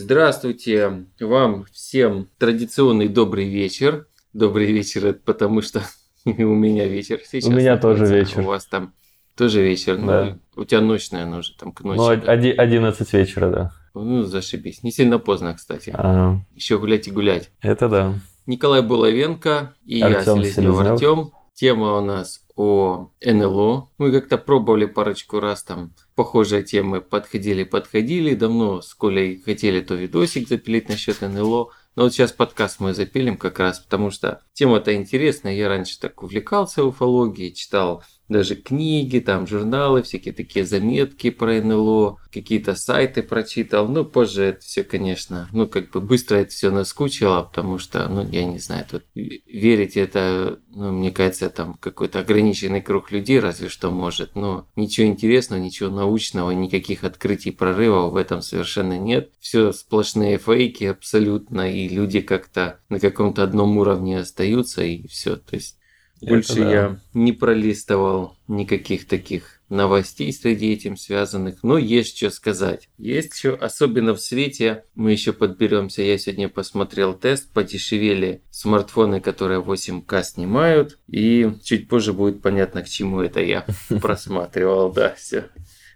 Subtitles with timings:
[0.00, 4.06] Здравствуйте, вам всем традиционный добрый вечер.
[4.32, 5.82] Добрый вечер, это потому что
[6.24, 7.50] у меня вечер сейчас.
[7.50, 8.42] У меня тоже вечер.
[8.42, 8.94] У вас там
[9.36, 9.96] тоже вечер.
[9.96, 10.38] Да.
[10.54, 11.98] Ну, у тебя ночь, наверное, уже там к ночи.
[11.98, 12.32] Ну, да?
[12.32, 13.72] оди- 11 вечера, да.
[13.92, 14.84] Ну, зашибись.
[14.84, 15.90] Не сильно поздно, кстати.
[15.92, 16.46] Ага.
[16.54, 17.50] Еще гулять и гулять.
[17.60, 18.14] Это да.
[18.46, 20.92] Николай Булавенко и я, Артём Селезнев Селезнёв.
[20.92, 21.30] Артем.
[21.54, 23.88] Тема у нас о НЛО.
[23.98, 28.34] Мы как-то пробовали парочку раз там похожие темы, подходили, подходили.
[28.34, 31.70] Давно с Колей хотели то видосик запилить насчет НЛО.
[31.94, 35.54] Но вот сейчас подкаст мы запилим как раз, потому что тема-то интересная.
[35.54, 42.18] Я раньше так увлекался уфологией, читал даже книги, там журналы, всякие такие заметки про НЛО,
[42.32, 43.88] какие-то сайты прочитал.
[43.88, 48.28] Ну, позже это все, конечно, ну, как бы быстро это все наскучило, потому что, ну,
[48.28, 53.68] я не знаю, тут верить это, ну, мне кажется, там какой-то ограниченный круг людей разве
[53.68, 59.30] что может, но ничего интересного, ничего научного, никаких открытий, прорывов в этом совершенно нет.
[59.40, 65.36] Все сплошные фейки абсолютно, и люди как-то на каком-то одном уровне остаются, и все.
[65.36, 65.77] То есть
[66.20, 66.70] Это больше да.
[66.70, 72.88] я не пролистывал никаких таких новостей среди этим связанных, но есть что сказать.
[72.96, 79.60] Есть что, особенно в свете, мы еще подберемся, я сегодня посмотрел тест, подешевели смартфоны, которые
[79.60, 83.66] 8К снимают, и чуть позже будет понятно, к чему это я
[84.00, 85.50] просматривал, да, все.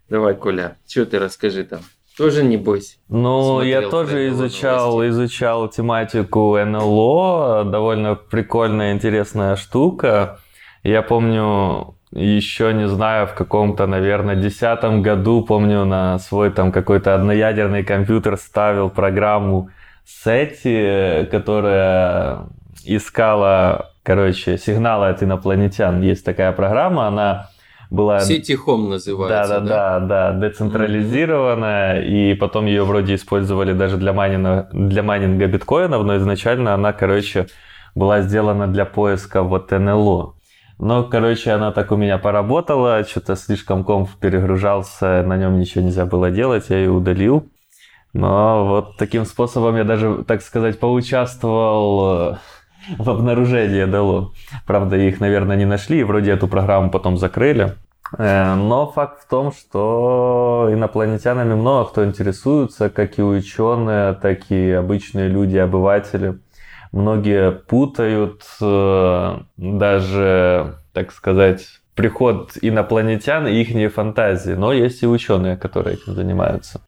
[0.09, 1.83] Давай, Коля, что ты расскажи там?
[2.23, 2.99] Тоже не бойся.
[3.09, 5.11] Ну, Смотрел я тоже изучал, новости.
[5.11, 7.65] изучал тематику НЛО.
[7.65, 10.39] Довольно прикольная, интересная штука.
[10.85, 17.17] Я помню, еще не знаю, в каком-то, наверное, десятом году, помню, на свой там какой-то
[17.17, 19.71] одноядерный компьютер ставил программу
[20.25, 22.47] SETI, которая
[22.85, 26.01] искала, короче, сигналы от инопланетян.
[26.03, 27.49] Есть такая программа, она
[27.93, 28.21] была...
[28.21, 34.13] Сети Home называется, Да, да, да, да, децентрализированная, и потом ее вроде использовали даже для
[34.13, 37.49] майнинга, для майнинга биткоинов, но изначально она, короче,
[37.95, 40.35] была сделана для поиска вот НЛО.
[40.79, 46.07] Но, короче, она так у меня поработала, что-то слишком комп перегружался, на нем ничего нельзя
[46.07, 47.47] было делать, я ее удалил.
[48.15, 52.37] Но вот таким способом я даже, так сказать, поучаствовал э,
[52.99, 54.33] в обнаружении НЛО.
[54.67, 57.77] Правда, их, наверное, не нашли, и вроде эту программу потом закрыли.
[58.19, 65.29] Но факт в том, что инопланетянами много кто интересуется, как и ученые, так и обычные
[65.29, 66.39] люди, обыватели.
[66.93, 68.43] Многие путают
[69.57, 74.53] даже, так сказать, приход инопланетян и их фантазии.
[74.53, 76.83] Но есть и ученые, которые этим занимаются.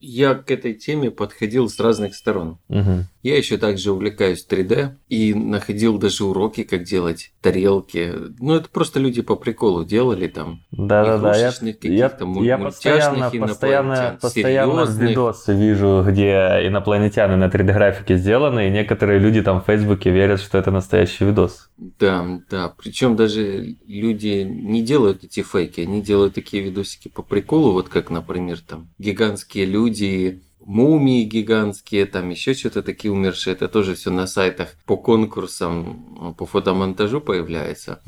[0.00, 2.58] Я к этой теме подходил с разных сторон.
[2.68, 3.06] Мгм.
[3.22, 8.12] Я еще также увлекаюсь 3D и находил даже уроки, как делать тарелки.
[8.40, 10.60] Ну, это просто люди по приколу делали там.
[10.72, 11.52] Да-да-да, я,
[11.82, 12.10] я,
[12.40, 16.32] я постоянно, постоянно, постоянно видосы вижу, где
[16.64, 21.70] инопланетяне на 3D-графике сделаны, и некоторые люди там в Фейсбуке верят, что это настоящий видос.
[21.76, 22.74] Да, да.
[22.76, 28.10] Причем даже люди не делают эти фейки, они делают такие видосики по приколу, вот как,
[28.10, 33.54] например, там гигантские люди, мумии гигантские, там еще что-то такие умершие.
[33.54, 38.00] Это тоже все на сайтах по конкурсам, по фотомонтажу появляется.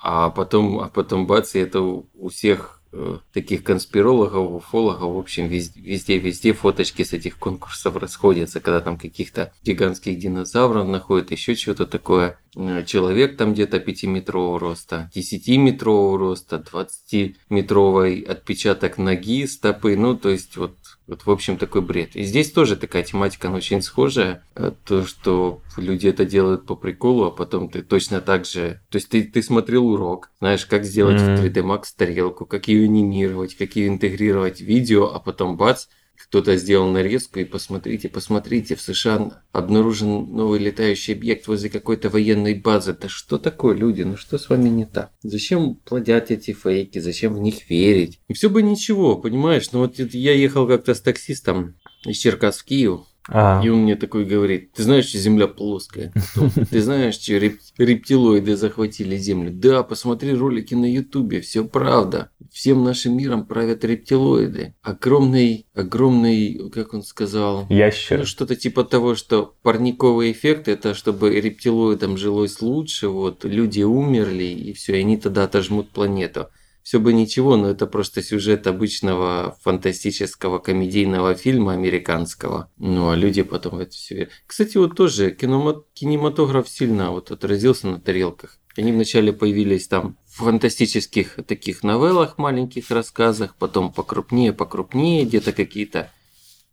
[0.00, 5.18] А потом, а потом бац, и это у у всех э, таких конспирологов, уфологов, в
[5.18, 11.30] общем, везде, везде, везде фоточки с этих конкурсов расходятся, когда там каких-то гигантских динозавров находят,
[11.30, 12.38] еще что-то такое.
[12.54, 20.56] Э, Человек там где-то 5-метрового роста, 10-метрового роста, 20-метровый отпечаток ноги, стопы, ну, то есть
[20.56, 20.76] вот
[21.08, 22.14] вот, в общем, такой бред.
[22.14, 24.44] И здесь тоже такая тематика, она очень схожая.
[24.54, 28.80] Э, То, что люди это делают по приколу, а потом ты точно так же...
[28.90, 31.36] То есть ты, ты смотрел урок, знаешь, как сделать Мгм.
[31.36, 35.86] в 3D Max тарелку, как ее анимировать, как ее интегрировать в видео, а потом бац,
[36.18, 42.54] кто-то сделал нарезку, и посмотрите, посмотрите, в США обнаружен новый летающий объект возле какой-то военной
[42.54, 42.96] базы.
[43.00, 44.02] Да что такое, люди?
[44.02, 45.10] Ну что с вами не так?
[45.22, 46.98] Зачем плодят эти фейки?
[46.98, 48.20] Зачем в них верить?
[48.28, 49.72] И все бы ничего, понимаешь?
[49.72, 53.64] Ну вот я ехал как-то с таксистом из Черкас в Киев, Ага.
[53.64, 56.12] и он мне такой говорит, ты знаешь, что Земля плоская?
[56.70, 59.50] Ты знаешь, что реп- рептилоиды захватили Землю?
[59.52, 62.30] Да, посмотри ролики на Ютубе, все правда.
[62.50, 64.74] Всем нашим миром правят рептилоиды.
[64.82, 68.20] Огромный, огромный, как он сказал, Ящер.
[68.20, 74.44] ну, что-то типа того, что парниковый эффект это чтобы рептилоидам жилось лучше, вот люди умерли
[74.44, 76.48] и все, и они тогда отожмут планету.
[76.88, 82.70] Все бы ничего, но это просто сюжет обычного фантастического комедийного фильма американского.
[82.78, 84.30] Ну а люди потом это все.
[84.46, 88.58] Кстати, вот тоже киномо- кинематограф сильно вот отразился на тарелках.
[88.74, 96.10] Они вначале появились там в фантастических таких новеллах, маленьких рассказах, потом покрупнее, покрупнее, где-то какие-то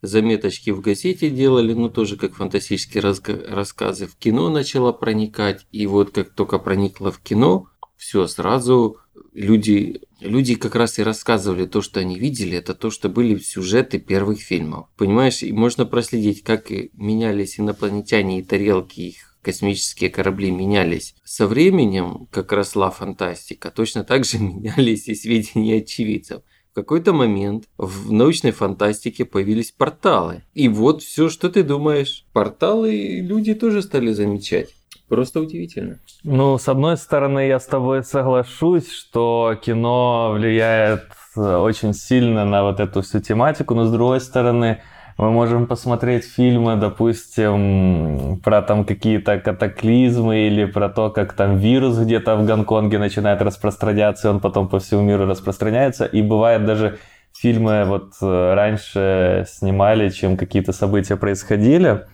[0.01, 4.07] заметочки в газете делали, ну тоже как фантастические рассказы.
[4.07, 7.67] В кино начало проникать, и вот как только проникло в кино,
[7.97, 8.97] все сразу
[9.33, 13.99] люди, люди как раз и рассказывали то, что они видели, это то, что были сюжеты
[13.99, 14.87] первых фильмов.
[14.97, 22.27] Понимаешь, и можно проследить, как менялись инопланетяне и тарелки их космические корабли менялись со временем,
[22.31, 26.41] как росла фантастика, точно так же менялись и сведения очевидцев.
[26.71, 30.43] В какой-то момент в научной фантастике появились порталы.
[30.55, 32.25] И вот все, что ты думаешь.
[32.33, 34.75] Порталы люди тоже стали замечать.
[35.09, 35.99] Просто удивительно.
[36.23, 41.03] Ну, с одной стороны, я с тобой соглашусь, что кино влияет
[41.35, 44.79] очень сильно на вот эту всю тематику, но с другой стороны,
[45.17, 51.97] мы можем посмотреть фильмы, допустим, про там какие-то катаклизмы или про то, как там вирус
[51.97, 56.05] где-то в Гонконге начинает распространяться, и он потом по всему миру распространяется.
[56.05, 56.97] И бывает даже
[57.33, 62.05] фильмы вот э, раньше снимали, чем какие-то события происходили.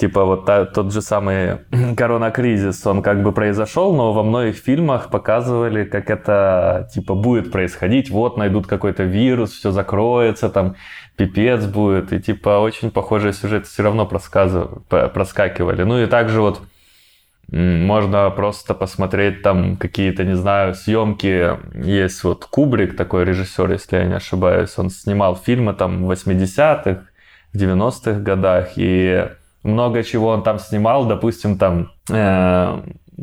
[0.00, 1.58] Типа вот та, тот же самый
[1.96, 8.08] коронакризис, он как бы произошел, но во многих фильмах показывали, как это типа будет происходить.
[8.08, 10.76] Вот найдут какой-то вирус, все закроется, там
[11.16, 12.14] пипец будет.
[12.14, 15.82] И типа очень похожие сюжеты все равно проскакивали.
[15.82, 16.62] Ну и также вот
[17.52, 21.58] можно просто посмотреть там какие-то, не знаю, съемки.
[21.74, 24.78] Есть вот Кубрик, такой режиссер, если я не ошибаюсь.
[24.78, 27.02] Он снимал фильмы там в 80-х,
[27.52, 28.70] в 90-х годах.
[28.76, 29.28] И
[29.62, 32.80] много чего он там снимал, допустим, там э,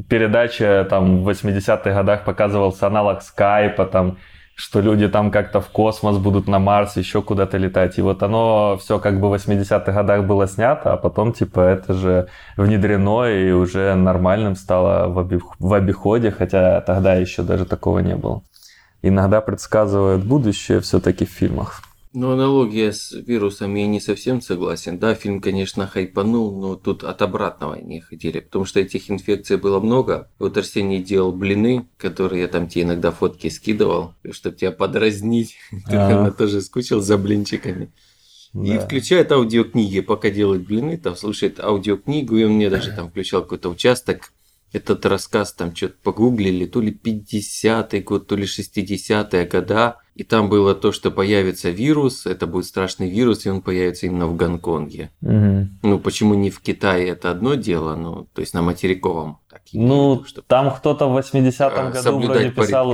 [0.09, 4.17] передача там в 80-х годах показывался аналог скайпа, там,
[4.55, 7.97] что люди там как-то в космос будут на Марс, еще куда-то летать.
[7.97, 11.93] И вот оно все как бы в 80-х годах было снято, а потом типа это
[11.93, 17.99] же внедрено и уже нормальным стало в, обих- в обиходе, хотя тогда еще даже такого
[17.99, 18.41] не было.
[19.01, 21.81] Иногда предсказывают будущее все-таки в фильмах.
[22.13, 24.97] Но аналогия с вирусом я не совсем согласен.
[24.97, 29.79] Да, фильм, конечно, хайпанул, но тут от обратного не хотели, потому что этих инфекций было
[29.79, 30.31] много.
[30.39, 35.57] Вот Арсений делал блины, которые я там тебе иногда фотки скидывал, чтобы тебя подразнить.
[35.87, 37.91] Ты, наверное, тоже скучил за блинчиками.
[38.53, 43.43] И включает аудиокниги, пока делает блины, там слушает аудиокнигу, и он мне даже там включал
[43.43, 44.31] какой-то участок
[44.73, 49.97] этот рассказ там что-то погуглили, то ли 50-й год, то ли 60-е года.
[50.15, 54.25] И там было то, что появится вирус, это будет страшный вирус, и он появится именно
[54.25, 55.11] в Гонконге.
[55.21, 55.67] Угу.
[55.83, 59.37] Ну, почему не в Китае, это одно дело, ну, то есть на материковом.
[59.47, 60.47] Так, ну, чтобы...
[60.47, 62.87] там кто-то в 80-м а, году вроде писал...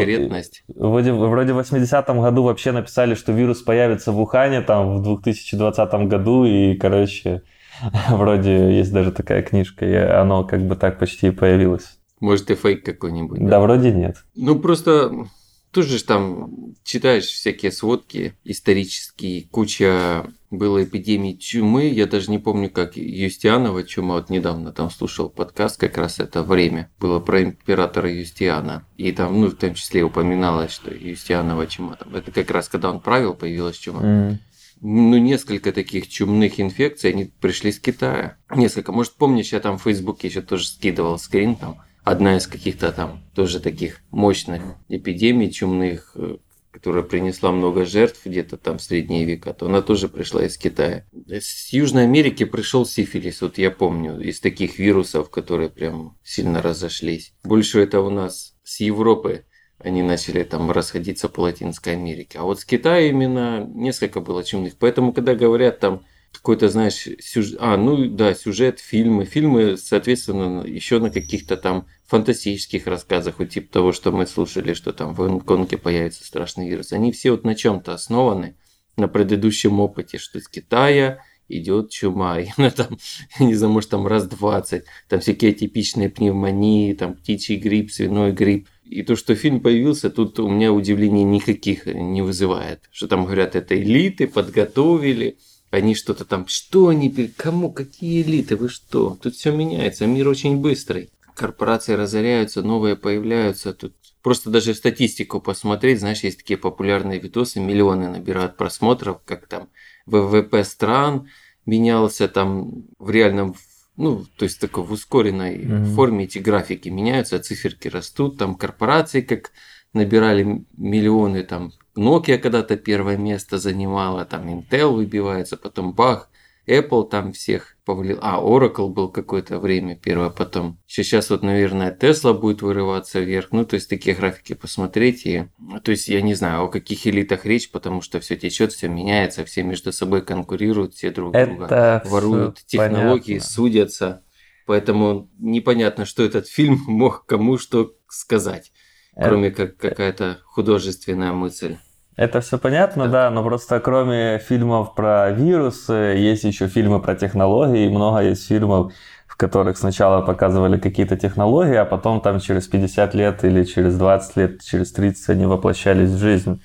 [0.76, 5.94] Вроде, вроде в 80-м году вообще написали, что вирус появится в Ухане там в 2020
[6.10, 7.44] году, и, короче,
[8.10, 11.98] Вроде есть даже такая книжка, и оно как бы так почти появилось.
[12.20, 13.40] Может, и фейк какой-нибудь.
[13.40, 14.24] Да, да вроде нет.
[14.36, 15.28] Ну, просто
[15.74, 22.70] тоже ж там читаешь всякие сводки исторические, куча было эпидемий чумы, я даже не помню,
[22.70, 28.14] как Юстианова чума, вот недавно там слушал подкаст, как раз это время было про императора
[28.14, 32.70] Юстиана, и там, ну, в том числе упоминалось, что Юстианова чума, там, это как раз
[32.70, 34.02] когда он правил, появилась чума.
[34.02, 34.38] Mm
[34.84, 38.38] ну, несколько таких чумных инфекций, они пришли с Китая.
[38.54, 38.92] Несколько.
[38.92, 43.24] Может, помнишь, я там в Фейсбуке еще тоже скидывал скрин, там, одна из каких-то там
[43.34, 46.36] тоже таких мощных эпидемий чумных, э,
[46.72, 51.06] которая принесла много жертв где-то там в средние века, то она тоже пришла из Китая.
[51.28, 57.34] С Южной Америки пришел сифилис, вот я помню, из таких вирусов, которые прям сильно разошлись.
[57.46, 59.46] Больше это у нас с Европы
[59.80, 62.40] они начали там расходиться по Латинской Америке.
[62.40, 64.76] А вот с Китая именно несколько было чумных.
[64.78, 71.00] Поэтому, когда говорят там какой-то, знаешь, сюжет, а, ну да, сюжет, фильмы, фильмы, соответственно, еще
[71.00, 75.78] на каких-то там фантастических рассказах, вот типа того, что мы слушали, что там в Гонконге
[75.78, 78.56] появится страшный вирус, они все вот на чем-то основаны,
[78.98, 82.98] на предыдущем опыте, что из Китая идет чума, и она там,
[83.40, 88.68] не знаю, может там раз 20, там всякие типичные пневмонии, там птичий грипп, свиной грипп,
[88.94, 92.82] и то, что фильм появился, тут у меня удивлений никаких не вызывает.
[92.92, 95.38] Что там говорят, это элиты подготовили,
[95.72, 99.18] они что-то там, что они, кому, какие элиты, вы что?
[99.22, 101.10] Тут все меняется, мир очень быстрый.
[101.36, 103.74] Корпорации разоряются, новые появляются.
[103.74, 109.70] Тут просто даже статистику посмотреть, знаешь, есть такие популярные видосы, миллионы набирают просмотров, как там
[110.06, 111.28] ВВП стран
[111.66, 113.56] менялся там в реальном
[113.96, 115.86] ну, то есть такой в ускоренной mm-hmm.
[115.96, 119.52] форме эти графики меняются, циферки растут, там корпорации как
[119.94, 126.30] набирали миллионы, там Nokia когда-то первое место занимала, там Intel выбивается, потом бах,
[126.68, 128.20] Apple там всех повалил.
[128.22, 130.80] А, Oracle был какое-то время первое, потом.
[130.88, 133.50] Сейчас вот, наверное, Tesla будет вырываться вверх.
[133.52, 135.26] Ну, то есть такие графики посмотреть.
[135.26, 135.48] И,
[135.84, 139.44] то есть я не знаю, о каких элитах речь, потому что все течет, все меняется,
[139.44, 143.50] все между собой конкурируют, все друг Это друга воруют технологии, понятно.
[143.50, 144.24] судятся.
[144.66, 148.72] Поэтому непонятно, что этот фильм мог кому что сказать,
[149.16, 151.76] Это- кроме как какая-то художественная мысль.
[152.16, 157.90] Это все понятно, да, но просто кроме фильмов про вирусы, есть еще фильмы про технологии,
[157.90, 158.94] много есть фильмов,
[159.26, 164.38] в которых сначала показывали какие-то технологии, а потом там через 50 лет или через 20
[164.38, 166.62] лет, через 30 они воплощались в жизнь.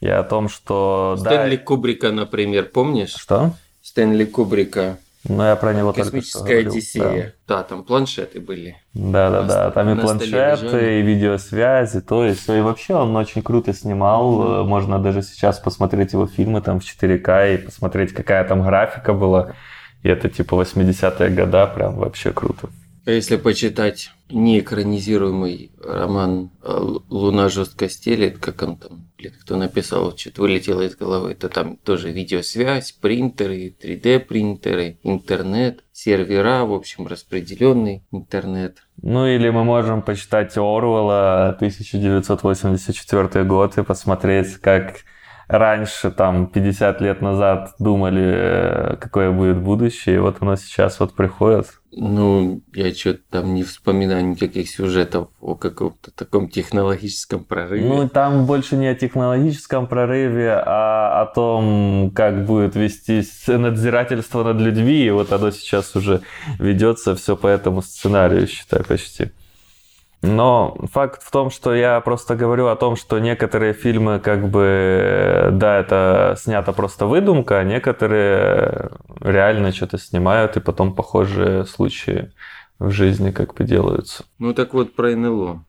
[0.00, 1.16] И о том, что...
[1.18, 3.14] да, Стэнли Кубрика, например, помнишь?
[3.14, 3.52] Что?
[3.82, 4.98] Стэнли Кубрика.
[5.28, 7.34] Ну, я про него только что Космическая говорил, Одиссея.
[7.48, 7.62] Да.
[7.62, 8.76] там планшеты были.
[8.94, 9.70] Да, да, да.
[9.70, 12.54] Там и планшеты, и видеосвязь, и то, и все.
[12.56, 14.60] И вообще он очень круто снимал.
[14.60, 19.12] Э, Можно даже сейчас посмотреть его фильмы там в 4К и посмотреть, какая там графика
[19.12, 19.52] была.
[20.02, 22.68] И это типа 80-е года, прям вообще круто.
[23.06, 26.76] А если почитать неэкранизируемый роман э,
[27.08, 31.76] «Луна жестко стелет», как он там, блин, кто написал, что-то вылетело из головы, то там
[31.76, 38.78] тоже видеосвязь, принтеры, 3D-принтеры, интернет, сервера, в общем, распределенный интернет.
[39.00, 45.04] Ну или мы можем почитать Орвелла 1984 год и посмотреть, как
[45.48, 51.14] раньше, там, 50 лет назад думали, э, какое будет будущее, и вот оно сейчас вот
[51.14, 51.66] приходит.
[51.98, 57.88] Ну, я что-то там не вспоминаю никаких сюжетов о каком-то таком технологическом прорыве.
[57.88, 64.60] Ну, там больше не о технологическом прорыве, а о том, как будет вестись надзирательство над
[64.60, 65.06] людьми.
[65.06, 66.20] И вот оно сейчас уже
[66.58, 69.30] ведется все по этому сценарию, считай, почти.
[70.22, 75.50] Но факт в том, что я просто говорю о том, что некоторые фильмы, как бы,
[75.52, 82.32] да, это снято просто выдумка, а некоторые реально что-то снимают, и потом похожие случаи
[82.78, 84.24] в жизни как бы делаются.
[84.38, 85.64] Ну, так вот про НЛО.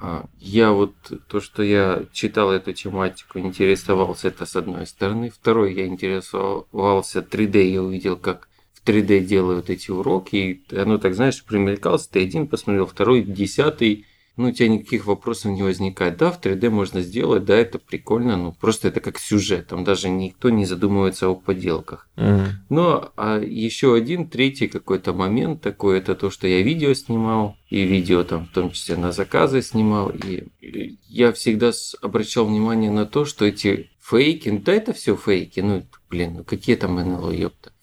[0.00, 0.92] А, Я вот
[1.28, 5.30] то, что я читал эту тематику, интересовался это с одной стороны.
[5.30, 8.48] Второй, я интересовался 3D, я увидел, как
[8.84, 10.36] в 3D делают эти уроки.
[10.70, 12.10] И оно так, знаешь, примелькался.
[12.10, 14.06] Ты один посмотрел, второй, десятый.
[14.36, 16.16] Ну, у тебя никаких вопросов не возникает.
[16.16, 19.68] Да, в 3D можно сделать, да, это прикольно, ну, просто это как сюжет.
[19.68, 22.08] Там даже никто не задумывается о поделках.
[22.16, 22.46] Мгм.
[22.68, 27.82] Но а еще один, третий какой-то момент такой, это то, что я видео снимал, и
[27.82, 31.70] видео там в том числе на заказы снимал, и и я всегда
[32.02, 36.44] обращал внимание на то, что эти фейки, ну да это все фейки, ну блин, ну
[36.44, 37.73] какие там НЛО, ёпта.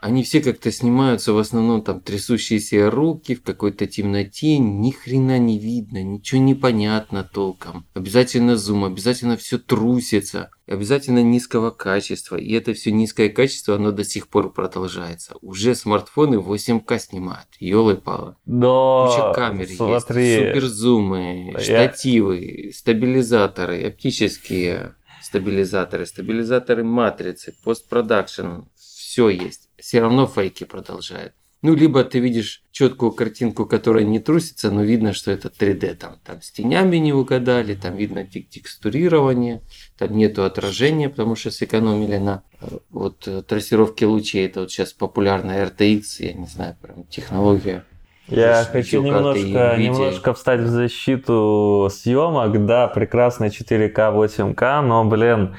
[0.00, 5.58] Они все как-то снимаются в основном там трясущиеся руки в какой-то темноте, ни хрена не
[5.58, 7.84] видно, ничего не понятно толком.
[7.94, 12.36] Обязательно зум, обязательно все трусится, обязательно низкого качества.
[12.36, 15.34] И это все низкое качество, оно до сих пор продолжается.
[15.42, 18.36] Уже смартфоны 8К снимают, елы-палы.
[18.46, 29.28] Но Куча камер смотри, есть, суперзумы, Я- штативы, стабилизаторы, оптические стабилизаторы, стабилизаторы матрицы, постпродакшн, все
[29.30, 29.67] есть.
[29.78, 31.32] Все равно фейки продолжают.
[31.60, 35.96] Ну, либо ты видишь четкую картинку, которая не трусится, но видно, что это 3D.
[35.96, 39.62] Там, там с тенями не угадали, там видно тек- текстурирование,
[39.98, 44.46] там нету отражения, потому что сэкономили на э, вот э, трассировке лучей.
[44.46, 47.84] Это вот сейчас популярная RTX, я не знаю, прям технология.
[48.28, 52.66] Я С хочу немножко, немножко встать в защиту съемок.
[52.66, 55.56] Да, прекрасный 4К, 8К, но, блин,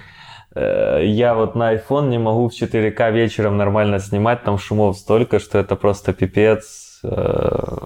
[0.56, 5.58] я вот на iPhone не могу в 4К вечером нормально снимать, там шумов столько, что
[5.60, 7.00] это просто пипец.
[7.04, 7.78] Э,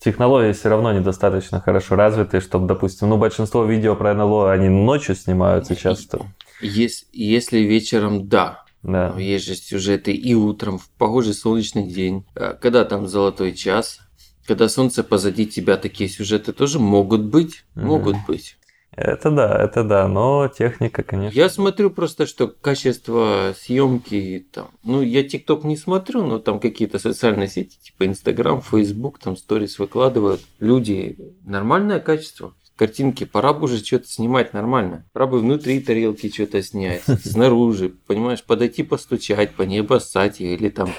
[0.00, 5.14] Технологии все равно недостаточно хорошо развиты, чтобы, допустим, ну, большинство видео про НЛО, они ночью
[5.14, 6.22] снимаются часто.
[6.60, 8.64] Если, если вечером, да.
[8.82, 9.12] Да.
[9.14, 14.00] Но Есть же сюжеты и утром, в погожий солнечный день, э, когда там золотой час,
[14.46, 17.86] когда солнце позади тебя, такие сюжеты тоже могут быть, Мгм.
[17.86, 18.56] могут быть.
[18.96, 21.38] Это да, это да, но техника, конечно.
[21.38, 26.98] Я смотрю просто, что качество съемки там, ну я ТикТок не смотрю, но там какие-то
[26.98, 30.40] социальные сети, типа Инстаграм, Фейсбук, там сторис выкладывают.
[30.60, 32.54] Люди, нормальное качество.
[32.74, 35.06] Картинки, пора бы уже что-то снимать нормально.
[35.12, 40.70] Пора бы внутри тарелки что-то снять, снаружи, понимаешь, подойти постучать, по ней обоссать ее, или
[40.70, 40.90] там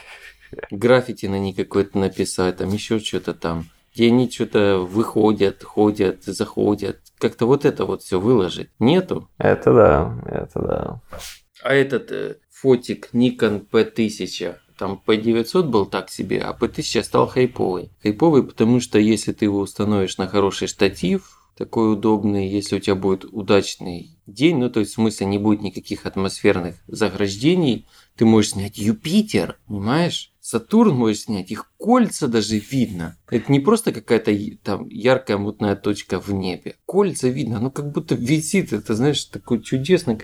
[0.70, 3.66] граффити на ней какое-то написать, там еще что-то там.
[3.98, 7.00] Где они что-то выходят, ходят, заходят.
[7.18, 8.70] Как-то вот это вот все выложить.
[8.78, 9.28] Нету.
[9.40, 11.02] Это да, это да.
[11.64, 17.90] А этот э, фотик Nikon P1000, там P900 был так себе, а P1000 стал хайповый.
[18.04, 22.94] Хайповый, потому что если ты его установишь на хороший штатив, такой удобный, если у тебя
[22.94, 28.52] будет удачный день, ну то есть в смысле не будет никаких атмосферных заграждений, Ты можешь
[28.52, 30.34] снять Юпитер, понимаешь?
[30.50, 33.18] Сатурн можешь снять, их кольца даже видно.
[33.30, 34.32] Это не просто какая-то
[34.64, 36.76] там яркая мутная точка в небе.
[36.86, 40.22] Кольца видно, оно как будто висит, это знаешь, такой чудесный,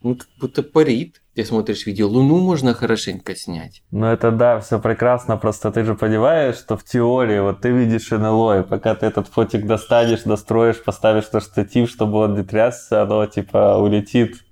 [0.00, 1.20] ну как будто парит.
[1.34, 3.82] Ты смотришь видео, Луну можно хорошенько снять.
[3.90, 8.10] Ну это да, все прекрасно, просто ты же понимаешь, что в теории вот ты видишь
[8.10, 13.02] НЛО, и пока ты этот фотик достанешь, достроишь, поставишь на штатив, чтобы он не трясся,
[13.02, 14.45] оно типа улетит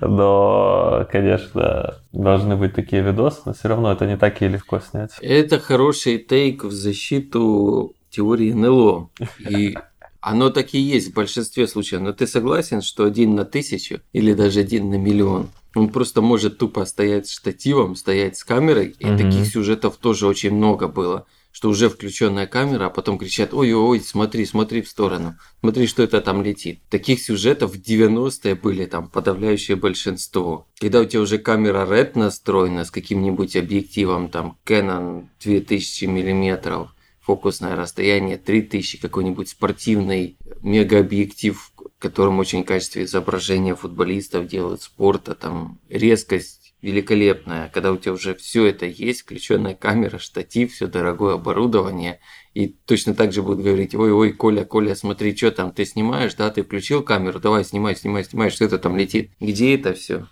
[0.00, 5.12] но, конечно, должны быть такие видосы, но все равно это не так и легко снять.
[5.20, 9.10] Это хороший тейк в защиту теории НЛО.
[9.48, 9.76] И
[10.20, 12.00] оно так и есть в большинстве случаев.
[12.00, 16.58] Но ты согласен, что один на тысячу или даже один на миллион он просто может
[16.58, 19.18] тупо стоять с штативом, стоять с камерой, и угу.
[19.18, 24.44] таких сюжетов тоже очень много было что уже включенная камера, а потом кричат, ой-ой, смотри,
[24.44, 26.80] смотри в сторону, смотри, что это там летит.
[26.90, 30.66] Таких сюжетов в 90-е были там подавляющее большинство.
[30.80, 37.76] Когда у тебя уже камера RED настроена с каким-нибудь объективом, там Canon 2000 миллиметров, фокусное
[37.76, 41.70] расстояние 3000, какой-нибудь спортивный мегаобъектив,
[42.00, 48.66] которым очень качественное изображение футболистов делают, спорта, там резкость великолепная, когда у тебя уже все
[48.66, 52.20] это есть, включенная камера, штатив, все дорогое оборудование,
[52.52, 56.50] и точно так же будут говорить, ой-ой, Коля, Коля, смотри, что там, ты снимаешь, да,
[56.50, 59.30] ты включил камеру, давай, снимай, снимай, снимай, что это там летит.
[59.40, 60.26] Где это все?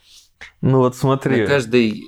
[0.61, 1.41] Ну вот смотри.
[1.41, 2.05] На каждый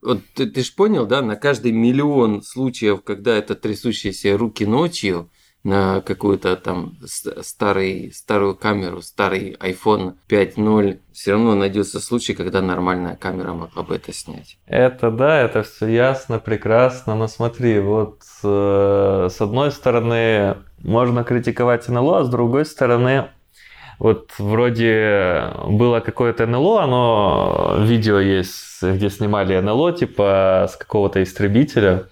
[0.00, 5.30] вот ты, ты же понял, да, на каждый миллион случаев, когда это трясущиеся руки ночью,
[5.64, 13.16] на какую-то там старый, старую камеру, старый iPhone 5.0, все равно найдется случай, когда нормальная
[13.16, 14.58] камера могла бы это снять.
[14.66, 21.88] Это да, это все ясно, прекрасно, но смотри, вот э, с одной стороны можно критиковать
[21.88, 23.28] НЛО, а с другой стороны
[23.98, 32.08] вот вроде было какое-то НЛО, оно видео есть, где снимали НЛО, типа с какого-то истребителя,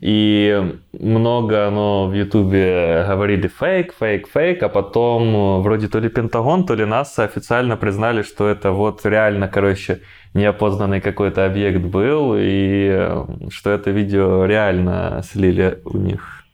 [0.00, 6.08] и много оно в Ютубе говорили фейк, фейк, фейк, а потом э, вроде то ли
[6.08, 10.00] Пентагон, то ли НАСА официально признали, что это вот реально, короче,
[10.34, 16.44] неопознанный какой-то объект был, и э, что это видео реально слили у них.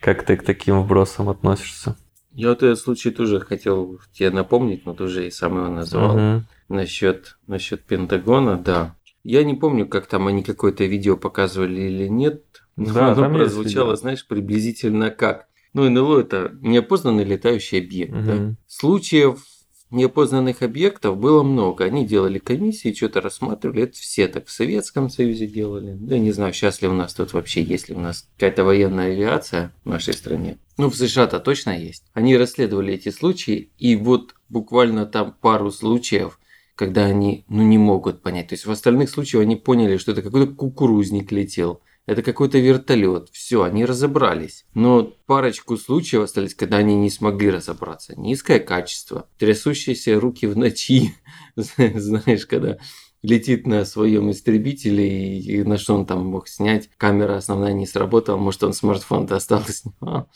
[0.00, 1.96] Как ты к таким вбросам относишься?
[2.32, 6.16] Я вот этот случай тоже хотел тебе напомнить, но ты уже и сам его назвал.
[6.16, 6.42] Угу.
[6.68, 8.94] Насчет, насчет Пентагона, да.
[9.24, 14.26] Я не помню, как там они какое-то видео показывали или нет, да, оно прозвучало, знаешь,
[14.26, 15.46] приблизительно как.
[15.72, 18.12] Ну, НЛО это неопознанный летающий объект.
[18.12, 18.22] Угу.
[18.22, 18.54] Да?
[18.66, 19.44] Случаев
[19.90, 21.84] неопознанных объектов было много.
[21.84, 23.84] Они делали комиссии, что-то рассматривали.
[23.84, 25.96] Это все так в Советском Союзе делали.
[25.98, 29.12] Да не знаю, сейчас ли у нас тут вообще есть ли у нас какая-то военная
[29.12, 30.58] авиация в нашей стране.
[30.78, 32.04] Ну, в США-то точно есть.
[32.14, 36.38] Они расследовали эти случаи, и вот буквально там пару случаев,
[36.74, 38.48] когда они ну, не могут понять.
[38.48, 43.28] То есть в остальных случаях они поняли, что это какой-то кукурузник летел это какой-то вертолет.
[43.30, 44.64] Все, они разобрались.
[44.74, 48.18] Но парочку случаев остались, когда они не смогли разобраться.
[48.18, 51.14] Низкое качество, трясущиеся руки в ночи.
[51.56, 52.78] Знаешь, когда
[53.22, 56.90] летит на своем истребителе и, на что он там мог снять.
[56.96, 60.28] Камера основная не сработала, может он смартфон достал и снимал.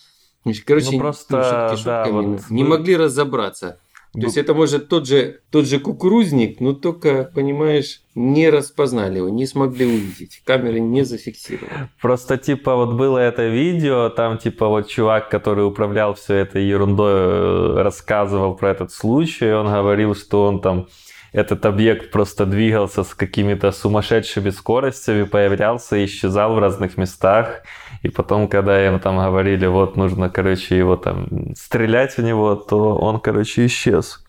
[0.64, 3.80] Короче, ну, просто, шутки да, вот не могли разобраться.
[4.14, 9.28] То есть это может тот же, тот же кукурузник, но только, понимаешь, не распознали его,
[9.28, 10.40] не смогли увидеть.
[10.44, 11.90] Камеры не зафиксировали.
[12.00, 17.12] Просто типа вот было это видео, там типа вот чувак, который управлял все этой ерундой,
[17.12, 20.86] э, рассказывал про этот случай, он говорил, что он там
[21.34, 27.62] этот объект просто двигался с какими-то сумасшедшими скоростями, появлялся и исчезал в разных местах.
[28.02, 32.96] И потом, когда им там говорили, вот нужно, короче, его там стрелять в него, то
[32.96, 34.24] он, короче, исчез.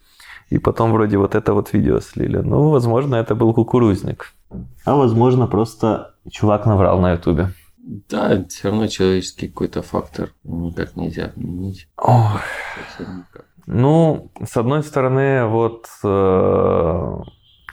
[0.50, 2.38] И потом вроде вот это вот видео слили.
[2.38, 4.34] Ну, возможно, это был кукурузник.
[4.84, 7.50] А возможно, просто чувак наврал на ютубе.
[8.10, 11.88] Да, все равно человеческий какой-то фактор никак нельзя отменить.
[11.98, 12.42] Ох.
[13.68, 17.18] Ну, с одной стороны, вот э,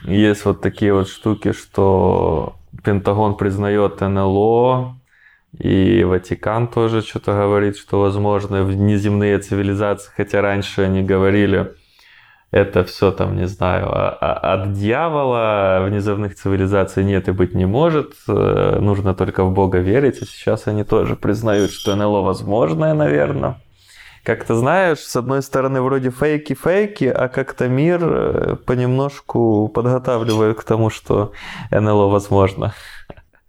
[0.05, 4.95] есть вот такие вот штуки, что Пентагон признает НЛО,
[5.59, 11.73] и Ватикан тоже что-то говорит, что возможно внеземные цивилизации, хотя раньше они говорили,
[12.49, 17.65] это все там, не знаю, а, а, от дьявола внеземных цивилизаций нет и быть не
[17.65, 22.95] может, э, нужно только в Бога верить, и сейчас они тоже признают, что НЛО возможное,
[22.95, 23.57] наверное.
[24.23, 30.89] Как-то знаешь, с одной стороны вроде фейки-фейки, а как-то мир э, понемножку подготавливает к тому,
[30.89, 31.33] что
[31.71, 32.73] НЛО возможно.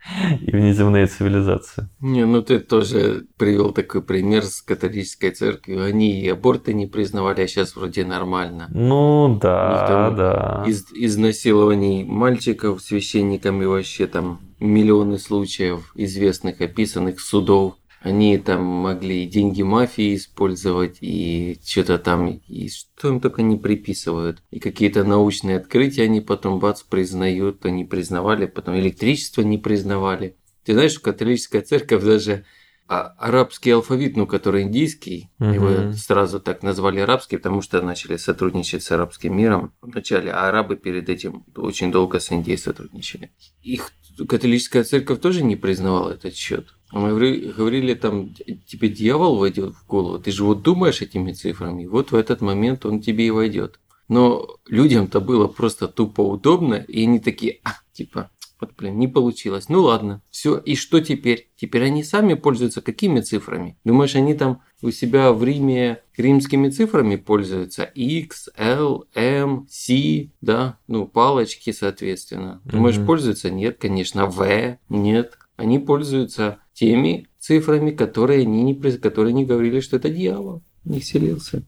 [0.40, 1.88] и внеземные цивилизации.
[2.00, 5.84] Не, ну ты тоже привел такой пример с католической церковью.
[5.84, 8.68] Они и аборты не признавали, а сейчас вроде нормально.
[8.70, 10.64] Ну да, да.
[10.66, 17.74] Из, изнасилований мальчиков священниками вообще там миллионы случаев известных, описанных судов.
[18.04, 24.42] Они там могли деньги мафии использовать, и что-то там, и что им только не приписывают.
[24.50, 30.36] И какие-то научные открытия они потом, бац, признают, они признавали, потом электричество не признавали.
[30.66, 32.44] Ты знаешь, католическая церковь даже
[32.86, 35.48] а арабский алфавит, ну, который индийский, угу.
[35.48, 39.72] его сразу так назвали арабский, потому что начали сотрудничать с арабским миром.
[39.80, 43.32] Вначале а арабы перед этим очень долго с Индией сотрудничали.
[43.62, 43.90] Их
[44.28, 46.68] католическая церковь тоже не признавала этот счет.
[46.92, 47.10] Мы
[47.56, 48.34] говорили там,
[48.66, 52.86] тебе дьявол войдет в голову, ты же вот думаешь этими цифрами, вот в этот момент
[52.86, 53.80] он тебе и войдет.
[54.08, 59.68] Но людям-то было просто тупо удобно, и они такие, а, типа, вот, блин, не получилось.
[59.68, 60.56] Ну ладно, все.
[60.56, 61.50] И что теперь?
[61.56, 63.78] Теперь они сами пользуются какими цифрами?
[63.84, 67.84] Думаешь, они там у себя в Риме римскими цифрами пользуются?
[67.84, 70.76] X, L, M, C, да?
[70.88, 72.60] Ну, палочки, соответственно.
[72.64, 73.06] Думаешь, mm-hmm.
[73.06, 73.50] пользуются?
[73.50, 74.26] Нет, конечно.
[74.26, 75.38] V, нет.
[75.56, 81.62] Они пользуются теми цифрами, которые они не, которые не говорили, что это дьявол не селился.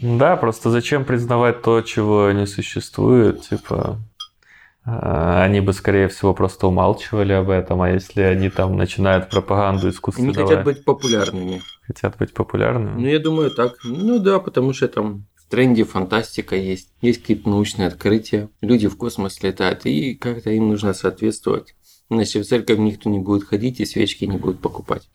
[0.00, 3.98] Да, просто зачем признавать то, чего не существует, типа
[5.44, 10.38] они бы, скорее всего, просто умалчивали об этом, а если они там начинают пропаганду искусственного...
[10.38, 11.62] Они хотят быть популярными.
[11.86, 13.00] Хотят быть популярными?
[13.00, 13.74] Ну, я думаю, так.
[13.84, 18.96] Ну да, потому что там в тренде фантастика есть, есть какие-то научные открытия, люди в
[18.96, 21.74] космос летают, и как-то им нужно соответствовать.
[22.10, 25.08] Иначе в церковь никто не будет ходить и свечки не будет покупать.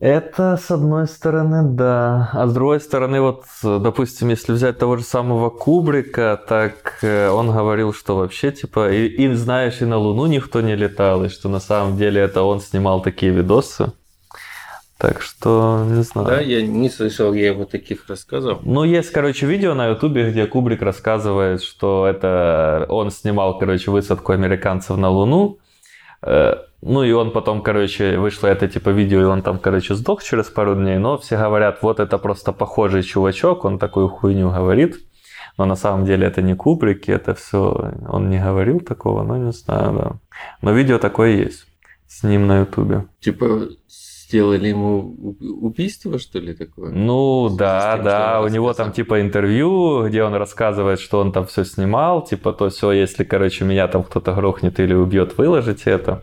[0.00, 2.30] Это с одной стороны, да.
[2.32, 7.52] А с другой стороны, вот, допустим, если взять того же самого Кубрика, так э, он
[7.52, 11.50] говорил, что вообще, типа, и, и знаешь, и на Луну никто не летал, и что
[11.50, 13.92] на самом деле это он снимал такие видосы.
[14.96, 16.28] Так что, не знаю.
[16.28, 18.60] Да, я не слышал я его таких рассказов.
[18.62, 24.32] Ну, есть, короче, видео на Ютубе, где Кубрик рассказывает, что это он снимал, короче, высадку
[24.32, 25.58] американцев на Луну.
[26.82, 30.46] Ну и он потом, короче, вышло это типа видео, и он там, короче, сдох через
[30.46, 30.98] пару дней.
[30.98, 34.96] Но все говорят, вот это просто похожий чувачок, он такую хуйню говорит.
[35.58, 39.52] Но на самом деле это не Кубрик, это все, он не говорил такого, но не
[39.52, 40.12] знаю, да.
[40.62, 41.66] Но видео такое есть
[42.06, 43.06] с ним на ютубе.
[43.20, 46.92] Типа сделали ему убийство, что ли, такое?
[46.92, 51.46] Ну, да, тем, да, у него там типа интервью, где он рассказывает, что он там
[51.46, 56.22] все снимал, типа то все, если, короче, меня там кто-то грохнет или убьет, выложите это.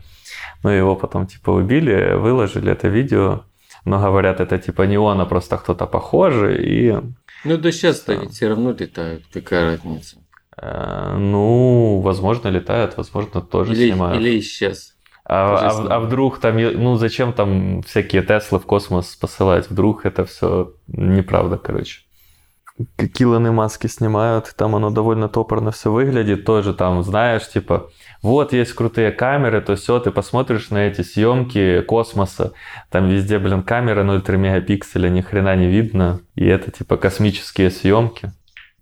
[0.63, 3.43] Ну, его потом типа убили, выложили это видео.
[3.85, 6.57] Но говорят, это типа не он, а просто кто-то похожий.
[6.63, 6.99] И...
[7.45, 9.23] Ну, да сейчас-то ведь все равно летают.
[9.31, 10.17] Какая разница?
[10.59, 14.21] Э, ну, возможно, летают, возможно, тоже или, снимают.
[14.21, 14.95] Или сейчас.
[15.29, 19.69] А, а, а вдруг там, ну зачем там всякие Теслы в космос посылать?
[19.69, 22.01] Вдруг это все неправда, короче.
[23.13, 27.89] Килланы маски снимают, там оно довольно топорно все выглядит, тоже там, знаешь, типа,
[28.21, 32.53] вот есть крутые камеры, то все, ты посмотришь на эти съемки космоса,
[32.89, 38.31] там везде, блин, камера 0,3 мегапикселя, ни хрена не видно, и это типа космические съемки.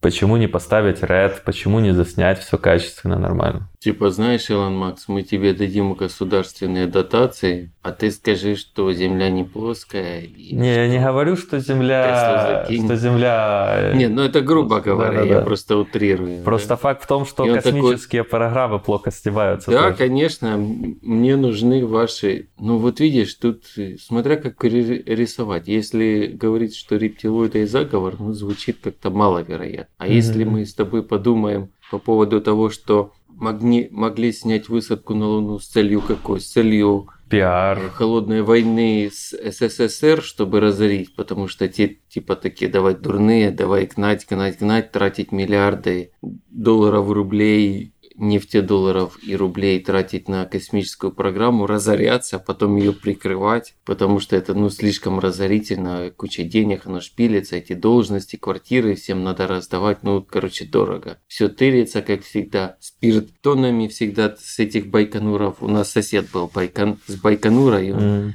[0.01, 1.41] Почему не поставить RED?
[1.43, 3.69] Почему не заснять все качественно, нормально?
[3.85, 9.43] Типа, знаешь, Илон Макс, мы тебе дадим государственные дотации, а ты скажи, что Земля не
[9.43, 10.23] плоская.
[10.25, 12.65] Не, я не говорю, что Земля...
[12.67, 13.91] Что Земля...
[13.93, 15.41] Не, ну это грубо говоря, да, да, я да.
[15.41, 16.41] просто утрирую.
[16.43, 16.75] Просто да?
[16.77, 18.39] факт в том, что космические такой...
[18.39, 19.69] программы плохо снимаются.
[19.69, 19.97] Да, тоже.
[19.97, 22.47] конечно, мне нужны ваши...
[22.57, 23.65] Ну вот видишь, тут
[23.99, 25.67] смотря как рисовать.
[25.67, 29.93] Если говорить, что рептилоиды и заговор, ну звучит как-то маловероятно.
[29.99, 30.11] А mm-hmm.
[30.11, 35.59] если мы с тобой подумаем по поводу того, что могли, могли снять высадку на Луну
[35.59, 36.39] с целью какой?
[36.39, 37.89] С целью пиар.
[37.89, 44.25] Холодной войны с СССР, чтобы разорить, потому что те типа такие давай дурные, давай гнать,
[44.29, 52.75] гнать, гнать, тратить миллиарды долларов, рублей нефтедолларов и рублей тратить на космическую программу, разоряться, потом
[52.77, 58.95] ее прикрывать, потому что это ну слишком разорительно, куча денег, оно шпилится, эти должности, квартиры
[58.95, 61.19] всем надо раздавать, ну короче дорого.
[61.27, 65.61] Все тырится, как всегда, спирт тоннами всегда с этих Байконуров.
[65.61, 68.31] У нас сосед был Байкон, с Байконура, и он mm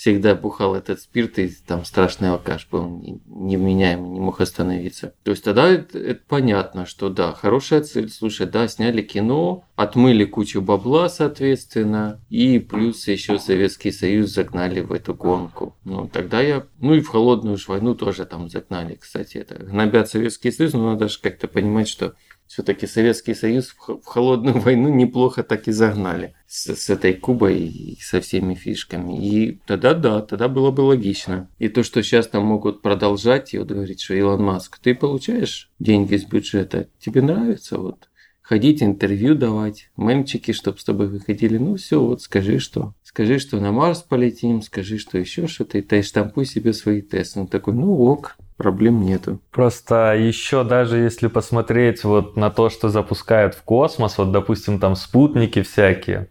[0.00, 2.88] всегда бухал этот спирт, и там страшный алкаш был,
[3.26, 5.12] невменяемый, не мог остановиться.
[5.24, 8.08] То есть тогда это, это понятно, что да, хорошая цель.
[8.08, 14.90] Слушай, да, сняли кино, отмыли кучу бабла, соответственно, и плюс еще Советский Союз загнали в
[14.92, 15.76] эту гонку.
[15.84, 20.50] Ну, тогда я, ну и в холодную войну тоже там загнали, кстати, это гнобят Советский
[20.50, 22.14] Союз, но надо же как-то понимать, что
[22.50, 27.96] Все-таки Советский Союз в холодную войну неплохо так и загнали с, с этой Кубой и
[28.00, 29.24] со всеми фишками.
[29.24, 31.48] И тогда да, тогда было бы логично.
[31.60, 35.70] И то, что сейчас там могут продолжать, и вот говорить, что Илон Маск, ты получаешь
[35.78, 38.08] деньги с бюджета, тебе нравится вот
[38.42, 41.56] ходить, интервью давать, мемчики, чтобы с тобой выходили.
[41.56, 42.94] Ну все, вот скажи, что.
[43.04, 47.38] Скажи, что на Марс полетим, скажи, что еще что-то, и ты штампуй себе свои тесты.
[47.38, 49.40] Он такой, ну ок, проблем нету.
[49.50, 54.96] Просто еще даже если посмотреть вот на то, что запускают в космос, вот допустим там
[54.96, 56.28] спутники всякие,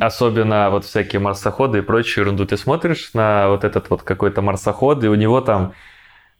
[0.00, 5.04] особенно вот всякие марсоходы и прочую ерунду, ты смотришь на вот этот вот какой-то марсоход,
[5.04, 5.72] и у него там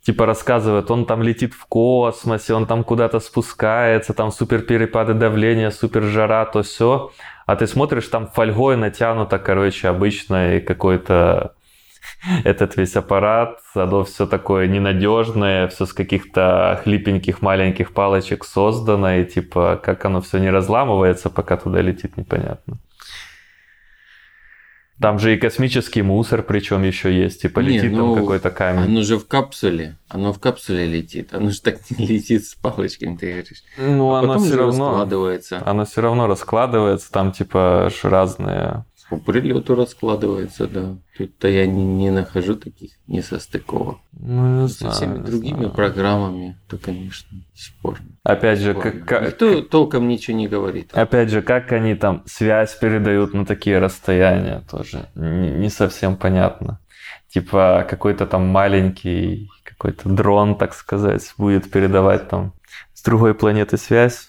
[0.02, 5.70] типа рассказывает, он там летит в космосе, он там куда-то спускается, там супер перепады давления,
[5.70, 7.12] супер жара, то все.
[7.46, 11.54] А ты смотришь, там фольгой натянуто, короче, обычно какой-то
[12.44, 19.24] этот весь аппарат, оно все такое ненадежное, все с каких-то хлипеньких маленьких палочек создано, и
[19.24, 22.78] типа как оно все не разламывается, пока туда летит, непонятно.
[25.00, 28.84] Там же и космический мусор, причем еще есть, типа летит не, ну, там какой-то камень.
[28.84, 33.16] Оно же в капсуле, оно в капсуле летит, оно же так не летит с палочками,
[33.16, 33.64] ты говоришь.
[33.78, 35.62] Ну, а оно все равно раскладывается.
[35.64, 40.96] Оно все равно раскладывается, там типа разные по прилету раскладывается, да.
[41.18, 43.98] Тут-то я не, не нахожу таких несостыковок.
[44.12, 45.70] Ну, не Со знаю, всеми другими знаю.
[45.72, 48.06] программами, то, конечно, спорно.
[48.22, 49.26] Опять же, как, как...
[49.26, 50.92] Никто толком ничего не говорит.
[50.92, 56.78] Опять же, как они там связь передают на такие расстояния, тоже не, не совсем понятно.
[57.28, 62.54] Типа какой-то там маленький, какой-то дрон, так сказать, будет передавать там
[62.94, 64.28] с другой планеты связь.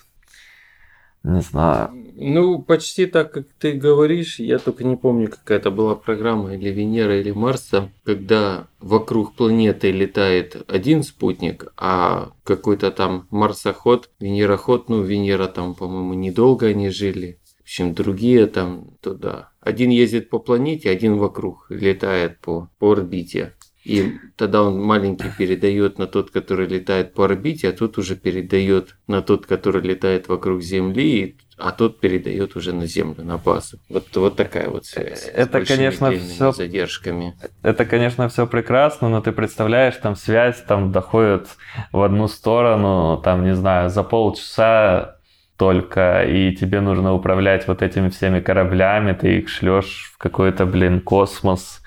[1.24, 1.91] Не знаю.
[2.24, 6.70] Ну, почти так, как ты говоришь, я только не помню, какая это была программа, или
[6.70, 15.02] Венера, или Марса, когда вокруг планеты летает один спутник, а какой-то там марсоход, венероход, ну,
[15.02, 17.40] Венера там, по-моему, недолго они жили.
[17.58, 19.50] В общем, другие там туда.
[19.60, 23.56] Один ездит по планете, один вокруг летает по, по орбите.
[23.84, 28.96] И тогда он маленький передает на тот, который летает по орбите, а тот уже передает
[29.08, 33.78] на тот, который летает вокруг Земли, а тот передает уже на Землю, на базу.
[33.89, 35.30] Вот, вот такая вот связь.
[35.34, 37.36] Это, конечно, все задержками.
[37.62, 41.48] Это, конечно, все прекрасно, но ты представляешь, там связь там доходит
[41.91, 45.17] в одну сторону, там, не знаю, за полчаса
[45.58, 51.02] только, и тебе нужно управлять вот этими всеми кораблями, ты их шлешь в какой-то, блин,
[51.02, 51.81] космос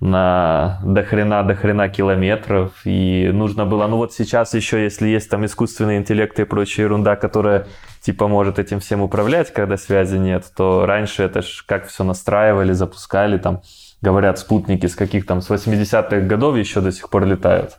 [0.00, 5.28] на до хрена, до хрена километров, и нужно было, ну вот сейчас еще, если есть
[5.30, 7.66] там искусственный интеллект и прочая ерунда, которая
[8.00, 12.72] типа может этим всем управлять, когда связи нет, то раньше это ж как все настраивали,
[12.72, 13.62] запускали, там,
[14.00, 17.78] говорят, спутники с каких там, с 80-х годов еще до сих пор летают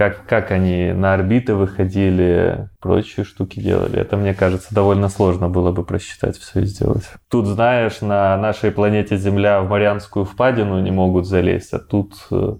[0.00, 4.00] как, как они на орбиты выходили, прочие штуки делали.
[4.00, 7.04] Это, мне кажется, довольно сложно было бы просчитать все и сделать.
[7.28, 12.56] Тут, знаешь, на нашей планете Земля в Марианскую впадину не могут залезть, а тут э,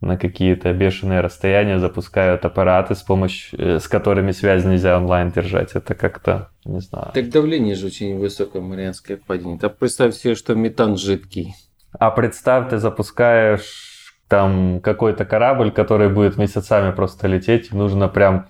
[0.00, 5.70] на какие-то бешеные расстояния запускают аппараты, с помощью, э, с которыми связь нельзя онлайн держать.
[5.74, 7.12] Это как-то, не знаю.
[7.14, 9.60] Так давление же очень высокое в Марианской впадине.
[9.60, 11.54] Так представь себе, что метан жидкий.
[11.92, 13.89] А представь, ты запускаешь
[14.30, 18.46] там какой-то корабль, который будет месяцами просто лететь, нужно прям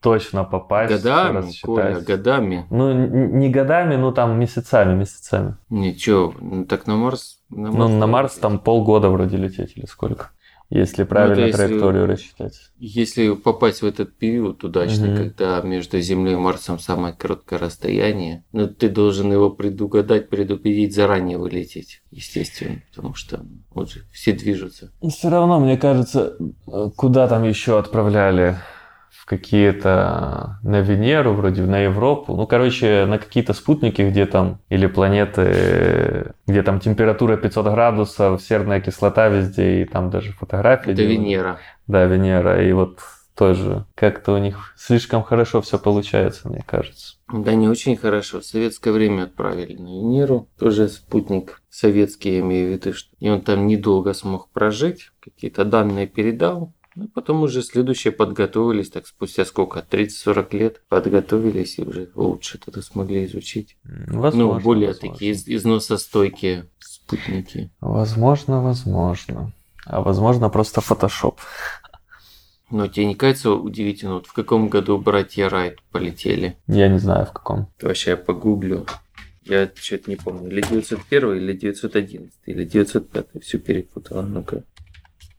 [0.00, 0.92] точно попасть.
[0.92, 2.66] Годами, Коля, годами.
[2.68, 5.56] Ну, не годами, ну там месяцами, месяцами.
[5.70, 7.38] Ничего, ну, так на Марс...
[7.48, 10.28] На Марс ну, на Марс там полгода вроде лететь или сколько.
[10.70, 12.54] Если ну, правильно ну, если, траекторию рассчитать.
[12.78, 15.16] Если попасть в этот период удачный, угу.
[15.16, 21.38] когда между Землей и Марсом самое короткое расстояние, ну ты должен его предугадать, предупредить, заранее
[21.38, 24.90] вылететь, естественно, потому что вот же все движутся.
[25.08, 26.36] Все равно, мне кажется,
[26.96, 28.56] куда там еще отправляли
[29.24, 32.36] в какие-то на Венеру, вроде на Европу.
[32.36, 38.82] Ну, короче, на какие-то спутники, где там, или планеты, где там температура 500 градусов, серная
[38.82, 40.92] кислота везде, и там даже фотографии.
[40.92, 41.20] Это делают.
[41.20, 41.58] Венера.
[41.86, 42.68] Да, Венера.
[42.68, 42.98] И вот
[43.34, 47.16] тоже как-то у них слишком хорошо все получается, мне кажется.
[47.32, 48.40] Да, не очень хорошо.
[48.40, 53.40] В советское время отправили на Венеру, тоже спутник советский, я имею в виду, и он
[53.40, 59.84] там недолго смог прожить, какие-то данные передал, ну, потом уже следующие подготовились, так спустя сколько,
[59.88, 63.76] 30-40 лет подготовились и уже лучше это смогли изучить.
[63.84, 65.12] Возможно, ну, более возможно.
[65.12, 67.70] такие из, износостойкие спутники.
[67.80, 69.52] Возможно, возможно.
[69.86, 71.40] А возможно, просто фотошоп.
[72.70, 76.56] Но тебе не кажется удивительно, вот в каком году братья Райт полетели?
[76.66, 77.68] Я не знаю, в каком.
[77.80, 78.86] Вообще я погуглю.
[79.42, 80.48] Я что-то не помню.
[80.48, 83.26] Или 901, или 911, или 905.
[83.42, 84.22] Все перепутал.
[84.22, 84.64] Ну-ка.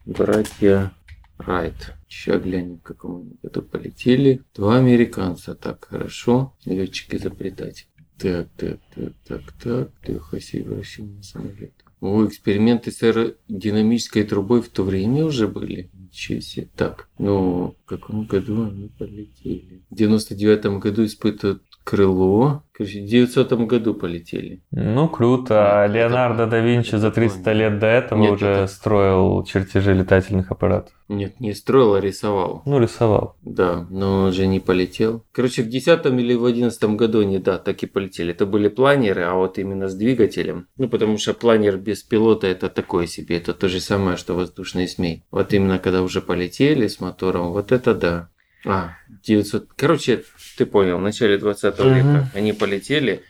[0.06, 0.92] Братья
[1.38, 1.94] Райт.
[2.08, 4.42] Сейчас глянем, в каком году полетели.
[4.56, 5.56] Два американца.
[5.56, 6.56] Так, хорошо.
[6.66, 7.88] Летчик изобретатель.
[8.18, 9.92] Так, так, так, так, так.
[10.06, 11.74] Техасе вращение самолета.
[12.00, 15.90] О, эксперименты с аэродинамической трубой в то время уже были.
[15.94, 16.70] Ничего себе.
[16.76, 19.84] Так, ну, в каком году они полетели?
[19.90, 22.64] В 99 году испытывают крыло.
[22.74, 24.62] Короче, в 900 году полетели.
[24.72, 25.84] Ну, круто.
[25.84, 30.52] А Леонардо да Винчи за 300 лет до этого Нет, уже это- строил чертежи летательных
[30.52, 30.92] аппаратов.
[31.08, 32.64] Нет, не строил, а рисовал.
[32.66, 33.38] Ну, рисовал.
[33.44, 35.24] Да, но он же не полетел.
[35.32, 38.32] Короче, в 10 или в 11 году они, да, так и полетели.
[38.34, 40.68] Это были планеры, а вот именно с двигателем.
[40.78, 43.38] Ну, потому что планер без пилота это такое себе.
[43.38, 45.24] Это то же самое, что воздушный змей.
[45.32, 48.30] Вот именно когда уже полетели с мотором, вот это да.
[48.66, 49.70] А, 900...
[49.76, 50.24] Короче,
[50.58, 51.94] ты понял, в начале 20 Мгм.
[51.94, 53.24] века они полетели,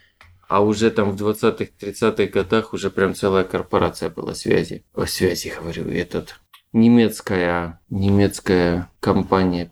[0.48, 4.86] а уже там в 20-х, 30-х годах уже прям целая корпорация была связи.
[4.93, 6.39] О, связи, говорю, этот
[6.75, 9.69] немецкая, немецкая компания,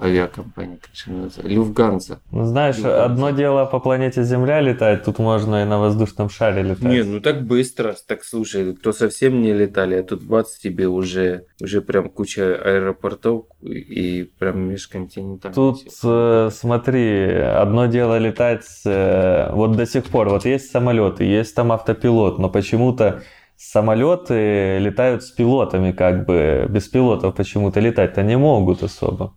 [0.00, 2.20] авиакомпания, как же называется, Люфганза.
[2.30, 3.04] Ну, знаешь, Люфтганза.
[3.04, 6.82] одно дело по планете Земля летать, тут можно и на воздушном шаре летать.
[6.82, 11.46] Не, ну так быстро, так слушай, кто совсем не летали, а тут бац, тебе уже,
[11.58, 15.54] уже прям куча аэропортов и прям межконтинентальных.
[15.54, 21.54] Тут э, смотри, одно дело летать, э, вот до сих пор, вот есть самолеты, есть
[21.54, 23.22] там автопилот, но почему-то
[23.62, 29.34] самолеты летают с пилотами, как бы без пилотов почему-то летать-то не могут особо.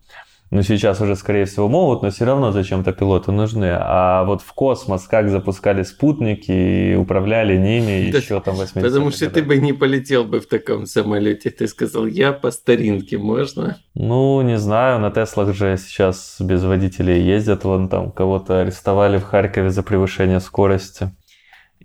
[0.52, 3.76] Ну, сейчас уже, скорее всего, могут, но все равно зачем-то пилоты нужны.
[3.78, 9.12] А вот в космос как запускали спутники и управляли ними Да, еще там 80 Потому
[9.12, 11.50] что ты бы не полетел бы в таком самолете.
[11.50, 13.78] Ты сказал, я по старинке, можно?
[13.96, 17.64] Ну, не знаю, на Теслах же сейчас без водителей ездят.
[17.64, 21.12] Вон там кого-то арестовали в Харькове за превышение скорости.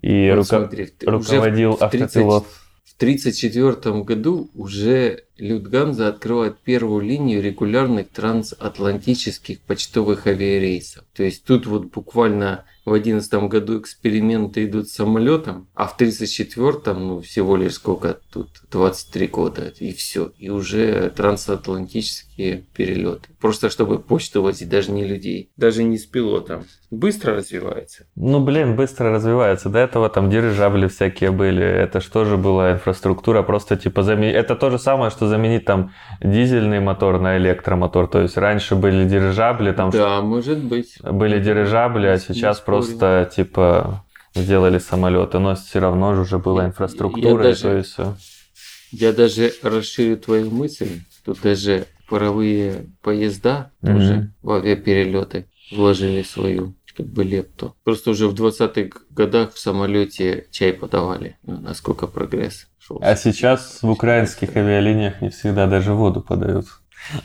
[0.03, 2.47] И Вот руко- смотри, уже руководил в 30 автопилот.
[2.85, 11.05] В 1934 году уже Люфтганза открывает первую линию регулярных трансатлантических почтовых авиарейсов.
[11.15, 16.97] То есть тут вот буквально в 2011 году эксперименты идут с самолетом, а в 1934
[16.97, 20.33] ну всего лишь сколько тут, 23 года и все.
[20.39, 23.29] И уже трансатлантические перелеты.
[23.41, 26.65] Просто чтобы почту возить, даже не людей, даже не с пилотом.
[26.91, 28.07] Быстро развивается.
[28.17, 29.69] Ну, блин, быстро развивается.
[29.69, 31.65] До этого там дирижабли всякие были.
[31.65, 33.43] Это что же была инфраструктура?
[33.43, 34.35] Просто типа заменить...
[34.35, 38.09] Это то же самое, что заменить там дизельный мотор на электромотор.
[38.09, 40.99] То есть раньше были дирижабли, там да, может быть.
[41.03, 44.05] были дирижабли, а сейчас просто типа
[44.35, 48.17] сделали самолеты, но все равно же уже была инфраструктура, я и то есть всё.
[48.93, 51.01] Я даже расширю твою мысль.
[51.25, 53.95] Тут даже паровые поезда Мгм.
[53.95, 57.77] тоже в авиаперелеты вложили свою как бы лепту.
[57.85, 61.37] Просто уже в 20-х годах в самолете чай подавали.
[61.45, 62.99] Ну, насколько прогресс шел.
[63.01, 66.67] А сейчас в украинских авиалиниях не всегда даже воду подают.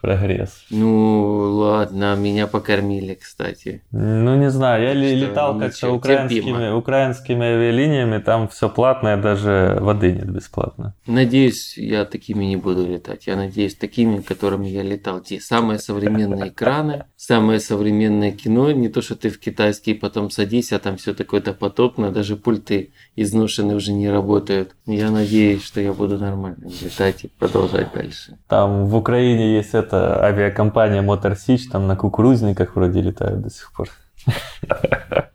[0.00, 0.64] Прогресс.
[0.70, 3.82] Ну ладно, меня покормили, кстати.
[3.90, 6.76] Ну, не знаю, я ли- летал ничего, как-то украинскими, терпимо.
[6.76, 10.94] украинскими авиалиниями, там все платное, даже воды нет бесплатно.
[11.06, 13.26] Надеюсь, я такими не буду летать.
[13.26, 15.20] Я надеюсь, такими, которыми я летал.
[15.20, 18.70] Те самые современные экраны, самое современное кино.
[18.70, 22.10] Не то, что ты в китайский потом садись, а там все такое допотопное.
[22.10, 24.76] Даже пульты изношенные уже не работают.
[24.86, 28.38] Я надеюсь, что я буду нормально летать и продолжать дальше.
[28.46, 33.72] Там в Украине есть эта авиакомпания Motor Sich, там на кукурузниках вроде летают до сих
[33.72, 33.88] пор.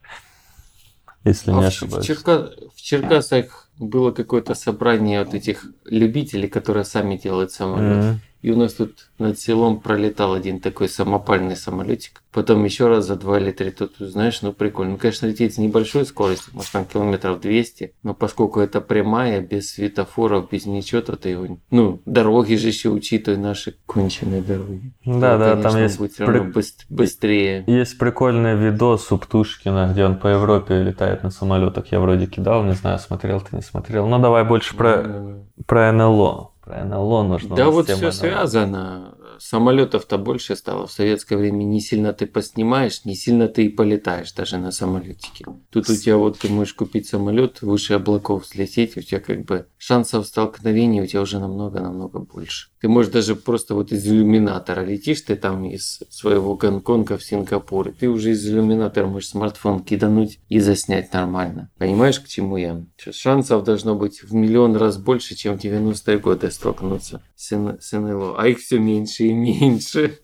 [1.25, 2.05] Если А не в, ошибаюсь.
[2.05, 8.17] в Черкасах было какое-то собрание вот этих любителей, которые сами делают самолет.
[8.43, 12.21] И у нас тут над селом пролетал один такой самопальный самолетик.
[12.34, 13.71] Потом еще раз за два или три.
[13.71, 14.91] Тут, знаешь, ну прикольно.
[14.91, 17.93] Ну, конечно, лететь с небольшой скоростью, может там километров 200.
[18.03, 21.58] Но поскольку это прямая, без светофоров, без ничего, то ты его...
[21.71, 24.91] Ну, дороги же еще учитывая наши конченые дороги.
[25.06, 27.63] Да, да, там конечно, есть будет при- быс- быстрее.
[27.65, 31.93] Есть прикольный видос у Птушкина, где он по Европе летает на самолетах.
[31.93, 34.06] Я вроде кидал, не знаю, смотрел ты, не смотрел.
[34.06, 36.52] Ну давай больше про, про НЛО.
[36.63, 37.56] Про НЛО нужно.
[37.56, 39.15] Да вот все связано.
[39.45, 40.88] Самолетов-то больше стало.
[40.88, 45.45] В советское время не сильно ты поснимаешь, не сильно ты и полетаешь даже на самолетике.
[45.69, 49.67] Тут у тебя вот ты можешь купить самолет, выше облаков взлететь, у тебя как бы
[49.77, 52.69] шансов столкновения у тебя уже намного-намного больше.
[52.79, 57.89] Ты можешь даже просто вот из иллюминатора летишь, ты там из своего Гонконга в Сингапур,
[57.89, 61.69] и ты уже из иллюминатора можешь смартфон кидануть и заснять нормально.
[61.77, 62.86] Понимаешь, к чему я?
[63.12, 67.51] Шансов должно быть в миллион раз больше, чем в 90-е годы столкнуться с
[67.91, 68.36] НЛО.
[68.38, 70.19] А их все меньше и меньше.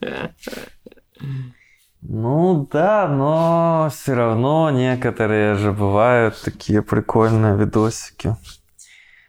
[2.02, 8.36] Ну да, но все равно некоторые же бывают такие прикольные видосики.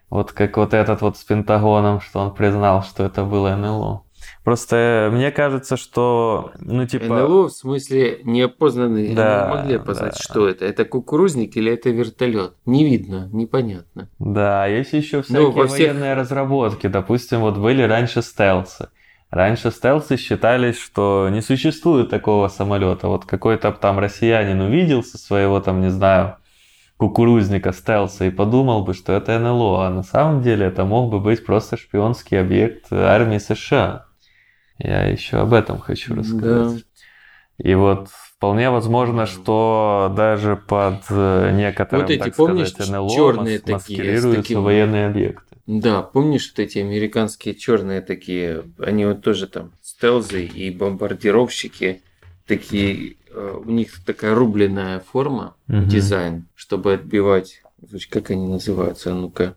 [0.09, 4.03] Вот как вот этот вот с Пентагоном, что он признал, что это было НЛО.
[4.43, 7.05] Просто мне кажется, что, ну, типа...
[7.05, 9.15] НЛО в смысле неопознанные.
[9.15, 10.19] Да, не могли опознать, да.
[10.19, 10.65] что это.
[10.65, 12.55] Это кукурузник или это вертолет?
[12.65, 14.09] Не видно, непонятно.
[14.19, 16.87] Да, есть еще всякие Ну, во всех- военные разработки.
[16.87, 18.89] Допустим, вот были раньше стелсы.
[19.31, 23.07] Раньше стелсы считались, что не существует такого самолета.
[23.07, 26.35] Вот какой-то там россиянин увидел со своего там, не знаю,
[26.97, 31.21] кукурузника стелса и подумал бы, что это НЛО, а на самом деле это мог бы
[31.21, 34.05] быть просто шпионский объект армии США.
[34.77, 36.83] Я еще об этом хочу рассказать.
[37.57, 43.09] И вот вполне возможно, что даже под э, некоторым, Вот эти, так помнишь, сказать, НЛО
[43.15, 45.45] чёрные мас- такие, с маскируются таким- военные объекты.
[45.67, 52.01] Да, помнишь вот эти американские черные такие, они вот тоже там стелзы и бомбардировщики,
[52.47, 55.87] такие, э, у них такая рубленная форма, Мгм.
[55.87, 57.61] дизайн, чтобы отбивать,
[58.09, 59.55] как они называются, А ну-ка.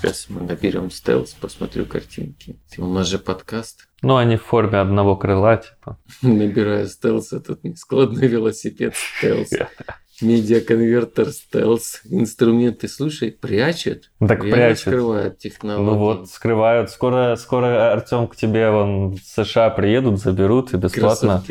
[0.00, 2.56] Сейчас мы наберем стелс, посмотрю картинки.
[2.76, 3.88] У нас же подкаст.
[4.00, 5.98] Ну, они в форме одного крыла, типа.
[6.22, 9.50] Набираю стелс, тут складной велосипед стелс.
[10.20, 12.02] Медиаконвертер стелс.
[12.04, 14.12] Инструменты, слушай, прячут.
[14.20, 14.80] Так Реально прячут.
[14.82, 15.84] скрывают технологии.
[15.84, 16.90] Ну вот, скрывают.
[16.90, 21.42] Скоро, скоро, Артем, к тебе вон в США приедут, заберут и бесплатно,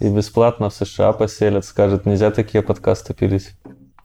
[0.00, 1.64] и бесплатно в США поселят.
[1.64, 3.52] Скажут, нельзя такие подкасты пилить.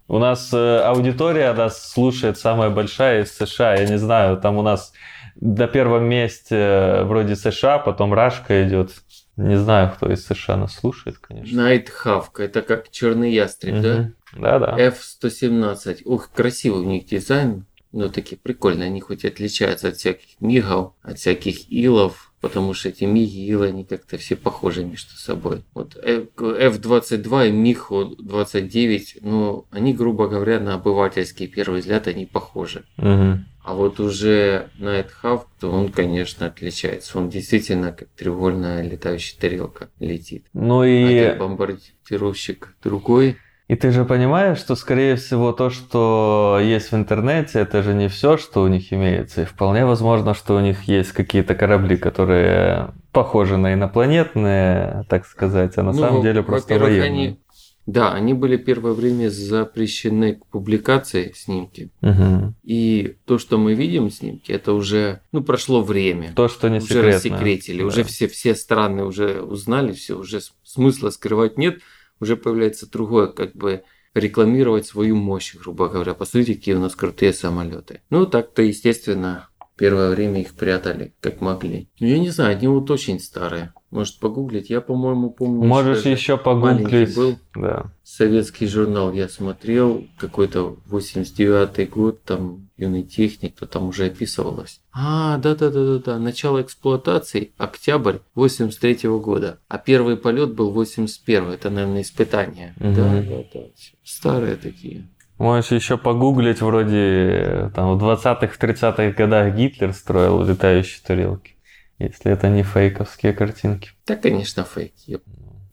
[0.10, 3.76] У нас э, аудитория нас слушает самая большая из США.
[3.76, 4.92] Я не знаю, там у нас
[5.40, 8.92] на первом месте э, вроде США, потом Рашка идет.
[9.38, 11.62] Не знаю, кто из США нас слушает, конечно.
[11.62, 13.96] Найтхавка, это как черный ястреб, да?
[13.98, 14.16] Мгм.
[14.42, 14.76] Да-да.
[14.80, 16.02] F-117.
[16.06, 17.68] Ух, красивый у них дизайн.
[17.92, 18.88] Ну, такие прикольные.
[18.88, 23.48] Они хоть и отличаются от всяких мигов, от всяких илов, потому что эти миги и
[23.48, 25.64] илы, они как-то все похожи между собой.
[25.74, 32.84] Вот F-22 и МиГ-29, ну, они, грубо говоря, на обывательский первый взгляд, они похожи.
[32.98, 33.46] Мгм.
[33.64, 37.18] А вот уже Найтхавк, то он, конечно, отличается.
[37.20, 40.46] Он действительно как треугольная летающая тарелка летит.
[40.54, 41.04] Ну и...
[41.04, 43.38] этот бомбардировщик другой.
[43.70, 48.08] И ты же понимаешь, что, скорее всего, то, что есть в интернете, это же не
[48.10, 49.44] все, что у них имеется.
[49.44, 55.78] И вполне возможно, что у них есть какие-то корабли, которые похожи на инопланетные, так сказать,
[55.78, 57.04] а на Ну, самом деле просто военные.
[57.04, 57.40] они-
[57.86, 61.90] Да, они были первое время запрещены к публикации снимки.
[62.02, 62.54] Мгм.
[62.64, 66.32] И то, что мы видим снимки, это уже, ну, прошло время.
[66.36, 67.10] То, что не уже секретно.
[67.14, 67.88] рассекретили, Да.
[67.88, 71.80] уже все, все страны уже узнали все, уже смысла скрывать нет,
[72.20, 76.14] уже появляется другое, как бы рекламировать свою мощь, грубо говоря.
[76.14, 78.02] Посмотрите, какие у нас крутые самолеты.
[78.10, 79.50] Ну, так-то, естественно,
[79.80, 81.88] первое время их прятали, как могли.
[82.02, 83.74] Ну, я не знаю, они вот очень старые.
[83.92, 84.70] Может, погуглить?
[84.70, 85.66] Я, по-моему, помню.
[85.66, 87.16] Можешь еще погуглить.
[87.16, 87.40] был.
[87.56, 87.86] Да.
[88.04, 94.82] Советский журнал я смотрел, какой-то 89-й год, там юный техник, то там уже описывалось.
[94.92, 102.76] А, да-да-да-да-да, начало эксплуатации, октябрь 83 года, а первый полет был 81 это, наверное, испытание.
[102.80, 102.96] Мгм.
[102.96, 103.62] Да-да-да,
[104.04, 105.08] старые такие.
[105.40, 111.56] Можешь еще погуглить, вроде э, там в 20-х, 30-х годах Гитлер строил летающие тарелки.
[111.98, 113.92] Если это не фейковские картинки.
[114.06, 115.22] Да, конечно, фейки.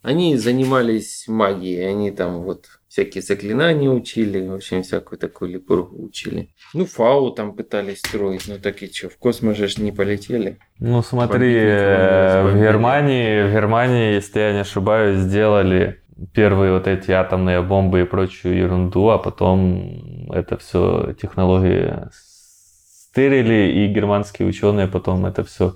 [0.02, 6.50] Они занимались магией, они там вот всякие заклинания учили, в общем, всякую такую липургу учили.
[6.72, 10.58] Ну, фау там пытались строить, ну так и что, в космос же не полетели.
[10.78, 12.56] Ну смотри, э, в.
[12.56, 16.00] Германии, в Германии, если я не ошибаюсь, сделали
[16.32, 23.86] первые вот эти атомные бомбы и прочую ерунду, а потом это все технологии стырили, и
[23.88, 25.74] германские ученые потом это все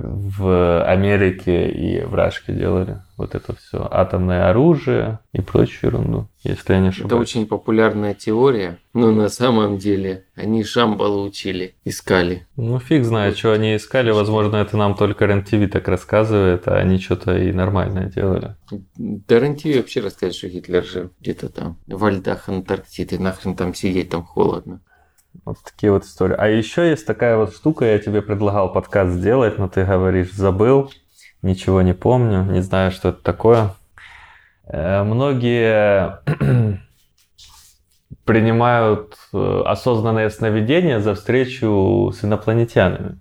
[0.00, 3.02] в Америке и в Рашке делали.
[3.16, 7.28] Вот это все атомное оружие и прочую ерунду, если я не Это ошибаюсь.
[7.28, 12.46] очень популярная теория, но на самом деле они Шамбалу учили, искали.
[12.56, 14.10] Ну, фиг знает, что они искали.
[14.10, 18.56] Возможно, это нам только РЕН-ТВ так рассказывает, а они что-то и нормальное делали.
[19.26, 24.24] Тарантино вообще рассказать, что Гитлер жил где-то там, во льдах Антарктиды, нахрен там сидеть, там
[24.24, 24.80] холодно.
[25.44, 26.36] Вот такие вот истории.
[26.38, 30.92] А еще есть такая вот штука, я тебе предлагал подкаст сделать, но ты говоришь, забыл,
[31.42, 33.74] ничего не помню, не знаю, что это такое.
[34.64, 36.20] Э, Многие
[38.24, 43.18] принимают э, осознанное сновидение за встречу с инопланетянами.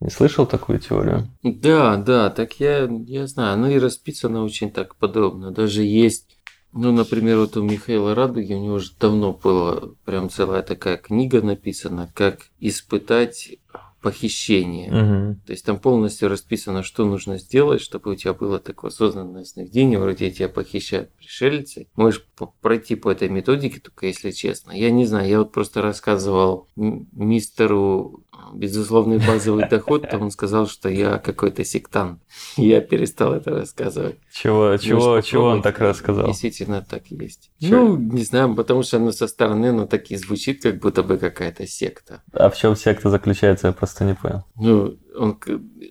[0.00, 1.28] Не слышал такую теорию?
[1.42, 5.52] Да, да, так я, я знаю, ну и расписано очень так подробно.
[5.52, 6.35] Даже есть,
[6.76, 11.42] ну, например, вот у Михаила Радуги, у него уже давно была прям целая такая книга
[11.42, 13.58] написана, как испытать
[14.06, 14.88] похищения.
[14.92, 15.40] Мгм.
[15.46, 19.98] То есть там полностью расписано, что нужно сделать, чтобы у тебя было такое осознанное сновидение,
[19.98, 21.88] вроде тебя похищают пришельцы.
[21.96, 22.24] Можешь
[22.60, 24.70] пройти по этой методике, только если честно.
[24.70, 28.22] Я не знаю, я вот просто рассказывал мистеру
[28.54, 32.20] безусловный базовый доход, то он сказал, что я какой-то сектант.
[32.56, 34.16] Я перестал это рассказывать.
[34.32, 36.26] Чего, чего, Может, чего он так рассказал?
[36.26, 37.50] Действительно так есть.
[37.60, 41.18] Ну, не знаю, потому что оно со стороны, оно так и звучит, как будто бы
[41.18, 42.22] какая-то секта.
[42.32, 44.44] А в чем секта заключается, я просто не понял.
[44.56, 45.38] Ну, он,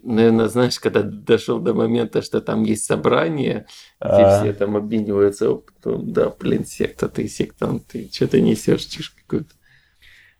[0.03, 3.65] наверное, знаешь, когда дошел до момента, что там есть собрание,
[3.99, 4.41] где А.
[4.41, 9.53] все там обмениваются опытом, да, блин, секта, ты сектант, ты что ты несешь чушь какую-то.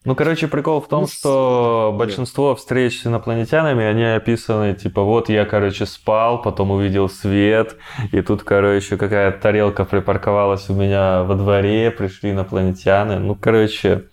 [0.06, 1.98] Ну, короче, прикол в том, Ну, что да.
[1.98, 7.76] большинство встреч с инопланетянами, они описаны, типа, вот я, короче, спал, потом увидел свет,
[8.12, 13.18] и тут, короче, какая-то тарелка припарковалась у меня во дворе, пришли инопланетяне.
[13.18, 14.06] Ну, короче,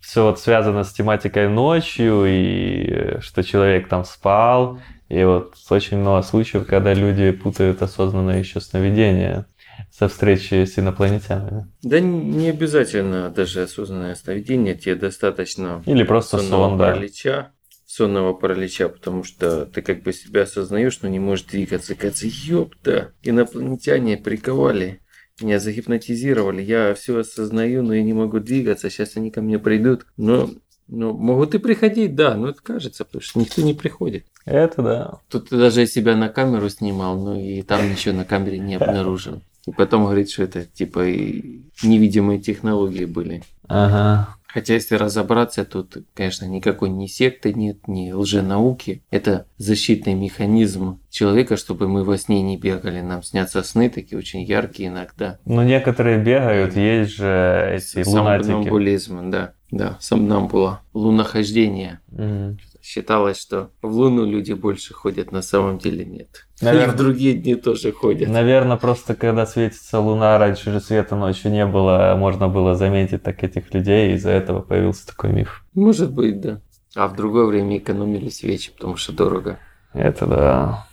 [0.00, 4.78] все вот связано с тематикой ночью, и что человек там спал,
[5.10, 9.44] и вот очень много случаев, когда люди путают осознанное еще сновидение
[9.96, 11.68] со встречи с инопланетянами.
[11.82, 16.92] Да не обязательно даже осознанное сновидение, тебе достаточно Или просто сонного сон, да.
[16.92, 17.52] паралича,
[17.86, 21.94] сонного паралича, потому что ты как бы себя осознаешь, но не можешь двигаться.
[21.94, 25.00] Кажется, ёпта, инопланетяне приковали,
[25.40, 30.04] меня загипнотизировали, я все осознаю, но я не могу двигаться, сейчас они ко мне придут.
[30.18, 30.50] Но,
[30.88, 34.26] но могут и приходить, да, но это кажется, потому что никто не приходит.
[34.44, 35.20] Это да.
[35.30, 39.40] Тут даже я себя на камеру снимал, ну и там ничего на камере не обнаружил.
[39.66, 41.00] И потом говорит, что это типа
[41.82, 43.42] невидимые технологии были.
[43.68, 44.28] Ага.
[44.46, 49.02] Хотя, если разобраться, тут, конечно, никакой ни секты нет, ни лженауки.
[49.10, 53.02] Это защитный механизм человека, чтобы мы во сне не бегали.
[53.02, 55.38] Нам снятся сны такие очень яркие иногда.
[55.44, 58.46] Ну, некоторые бегают, есть же эти лунатики.
[58.46, 59.52] Сомнамбулизм, да.
[59.70, 60.80] Да, сомнамбула.
[60.94, 62.00] Лунохождение.
[62.08, 62.58] Мгм.
[62.86, 66.46] Считалось, что в Луну люди больше ходят, на самом деле нет.
[66.60, 68.28] И Наверно- в другие дни тоже ходят.
[68.28, 73.42] Наверное, просто когда светится луна, раньше же света ночью не было, можно было заметить так
[73.42, 75.64] этих людей, и из-за этого появился такой миф.
[75.74, 76.60] Может быть, да.
[76.94, 79.58] А в другое время экономили свечи, потому что дорого.
[79.92, 80.86] Это да.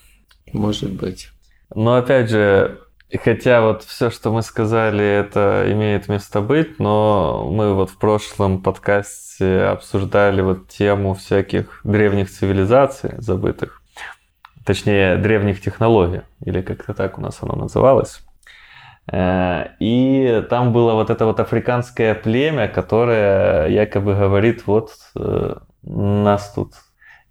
[0.52, 1.30] Может быть.
[1.76, 2.80] Но опять же,
[3.18, 8.62] хотя вот все, что мы сказали, это имеет место быть, но мы вот в прошлом
[8.62, 13.82] подкасте обсуждали вот тему всяких древних цивилизаций забытых,
[14.66, 18.22] точнее древних технологий, или как-то так у нас оно называлось.
[19.12, 26.54] Э, И там было вот это вот африканское племя, которое якобы говорит, вот э, нас
[26.54, 26.74] тут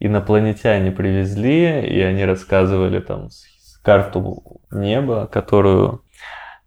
[0.00, 3.30] инопланетяне привезли, и они рассказывали там
[3.82, 6.02] карту неба, которую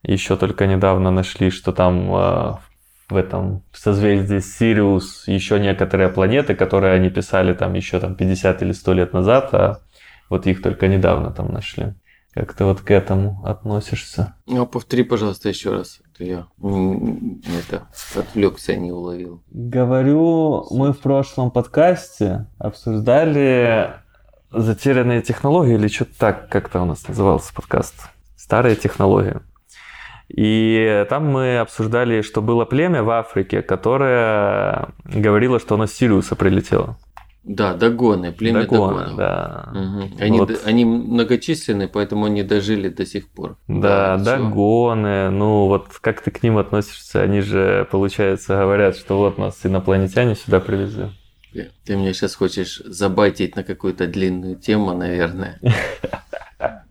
[0.03, 2.53] еще только недавно нашли, что там э,
[3.09, 8.72] в этом созвездии Сириус еще некоторые планеты, которые они писали там еще там 50 или
[8.72, 9.82] 100 лет назад, а
[10.30, 11.93] вот их только недавно там нашли.
[12.34, 14.36] Как ты вот к этому относишься?
[14.45, 16.01] Ну, а повтори, пожалуйста, еще раз.
[16.20, 19.41] Я это отвлекся, не уловил.
[19.51, 23.93] Говорю, мы в прошлом подкасте обсуждали
[24.56, 27.95] затерянные технологии, или что-то так как-то у нас назывался подкаст.
[28.38, 29.38] Старые технологии.
[30.28, 36.36] И там мы обсуждали, что было племя в Африке, которое говорило, что оно с Сириуса
[36.36, 36.97] прилетело.
[37.43, 39.18] Да, догоны, племя Дагоны, догонов.
[39.18, 39.70] да.
[39.72, 40.12] Мгм.
[40.20, 40.62] Они, Вот.
[40.66, 43.56] они многочисленны, поэтому они дожили до сих пор.
[43.68, 44.26] Да, всё.
[44.26, 47.22] догоны, ну вот как ты к ним относишься?
[47.22, 51.12] Они же, получается, говорят, что вот нас инопланетяне сюда привезли.
[51.84, 55.60] Ты меня сейчас хочешь забайтить на какую-то длинную тему, наверное.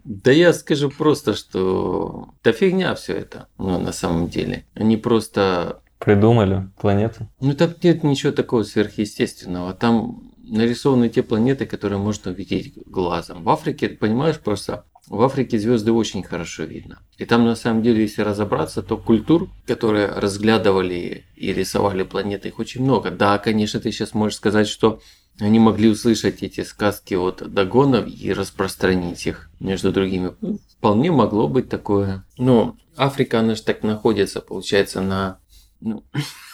[0.05, 4.67] Да я скажу просто, что да фигня все это, ну, на самом деле.
[4.75, 7.31] Они просто Придумали планету.
[7.41, 9.73] Ну там нет ничего такого сверхъестественного.
[9.73, 13.43] Там нарисованы те планеты, которые можно увидеть глазом.
[13.43, 16.99] В Африке, понимаешь, просто в Африке звезды очень хорошо видно.
[17.19, 22.59] И там на самом деле, если разобраться, то культур, которые разглядывали и рисовали планеты, их
[22.59, 23.11] очень много.
[23.11, 25.01] Да, конечно, ты сейчас можешь сказать, что
[25.41, 30.33] они могли услышать эти сказки от Дагонов и распространить их между другими.
[30.79, 32.25] Вполне могло быть такое.
[32.39, 35.39] Но Африка, она же так находится, получается, на
[35.81, 36.05] ну,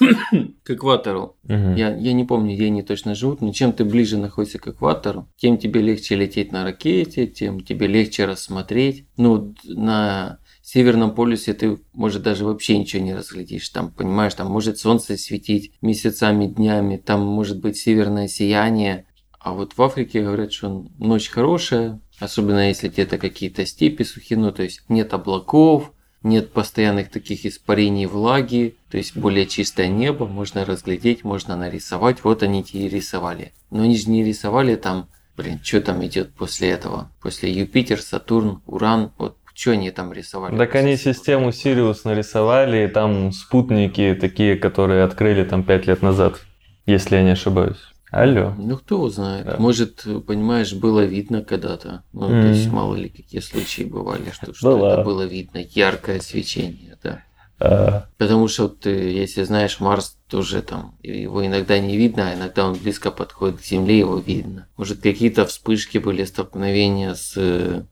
[0.63, 1.37] к экватору.
[1.45, 1.75] Мгм.
[1.77, 5.29] Я, я не помню, где они точно живут, но чем ты ближе находишься к экватору,
[5.37, 9.07] тем тебе легче лететь на ракете, тем тебе легче рассмотреть.
[9.17, 13.69] Ну, на Северном полюсе ты, может, даже вообще ничего не разглядишь.
[13.71, 19.07] Там, понимаешь, там может солнце светить месяцами, днями, там может быть северное сияние.
[19.39, 24.53] А вот в Африке говорят, что ночь хорошая, особенно если где-то какие-то степи сухие, ну,
[24.53, 25.93] то есть нет облаков,
[26.23, 32.25] нет постоянных таких испарений влаги, то есть более чистое небо, можно разглядеть, можно нарисовать.
[32.25, 33.53] Вот они и рисовали.
[33.71, 37.11] Но они же не рисовали там, блин, что там идет после этого?
[37.23, 40.57] После Юпитер, Сатурн, Уран, вот что они там рисовали?
[40.57, 46.41] Так они систему Сириус нарисовали, и там спутники такие, которые открыли там 5 лет назад,
[46.87, 47.90] если я не ошибаюсь.
[48.11, 48.55] Алло.
[48.59, 49.47] Ну, кто знает.
[49.47, 49.57] Да.
[49.59, 52.03] Может, понимаешь, было видно когда-то.
[52.13, 52.43] Ну, mm.
[52.43, 55.59] то есть, мало ли, какие случаи бывали, что, что это было видно.
[55.59, 57.23] Яркое свечение, да.
[57.61, 58.07] А...
[58.17, 62.75] Потому что, вот, если знаешь, Марс тоже там, его иногда не видно, а иногда он
[62.75, 64.67] близко подходит к Земле, его видно.
[64.77, 67.37] Может, какие-то вспышки были, столкновения с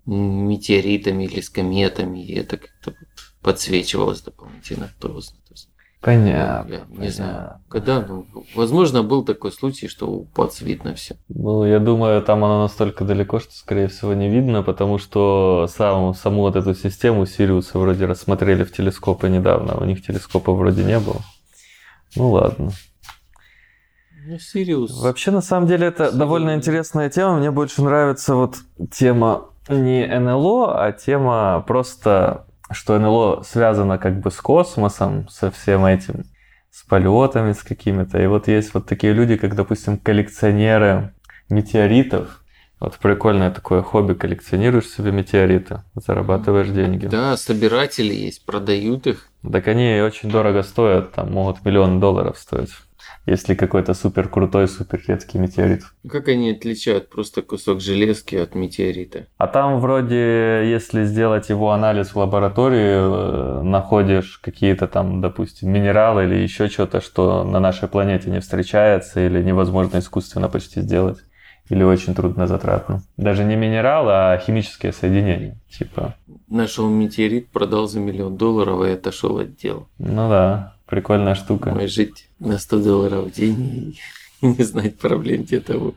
[0.07, 2.95] метеоритами или с кометами, и это как-то
[3.43, 5.48] подсвечивалось дополнительно, кто знает.
[6.01, 6.71] Понятно.
[6.71, 7.11] Я не понятно.
[7.11, 7.53] знаю.
[7.69, 8.25] Когда, ну,
[8.55, 11.17] возможно, был такой случай, что у ПАЦ видно все.
[11.29, 16.15] Ну, я думаю, там оно настолько далеко, что, скорее всего, не видно, потому что сам,
[16.15, 21.01] саму вот эту систему Сириуса вроде рассмотрели в телескопы недавно, у них телескопа вроде не
[21.01, 21.21] было.
[22.15, 22.71] Ну, ладно.
[24.25, 25.03] Ну, Сириус.
[25.03, 26.15] Вообще, на самом деле, это Сириус.
[26.19, 27.39] довольно интересная тема.
[27.39, 28.57] Мне больше нравится вот
[28.91, 35.85] тема не НЛО, а тема просто что НЛО связано как бы с космосом, со всем
[35.85, 36.25] этим,
[36.71, 38.21] с полетами, с какими-то.
[38.21, 41.13] И вот есть вот такие люди, как, допустим, коллекционеры
[41.49, 42.43] метеоритов.
[42.81, 47.07] Вот прикольное такое хобби, коллекционируешь себе метеориты, зарабатываешь деньги.
[47.07, 49.29] Да, собиратели есть, продают их.
[49.51, 52.71] Так они очень дорого стоят, там могут миллион долларов стоить
[53.29, 55.83] если какой-то супер крутой, супер редкий метеорит.
[56.09, 59.27] Как они отличают просто кусок железки от метеорита?
[59.37, 66.25] А там вроде, если сделать его анализ в лаборатории, э, находишь какие-то там, допустим, минералы
[66.25, 71.19] или еще что-то, что на нашей планете не встречается или невозможно искусственно почти сделать.
[71.69, 73.03] Или очень трудно затратно.
[73.19, 75.59] Даже не минерал, а химические соединения.
[75.71, 76.15] Типа.
[76.49, 79.87] Нашел метеорит, продал за миллион долларов и отошел от дела.
[79.99, 80.78] Ну да.
[80.89, 81.75] Прикольная штука.
[81.77, 83.95] Ой, жить на 100 долларов в день
[84.41, 85.95] и не знать проблем где-то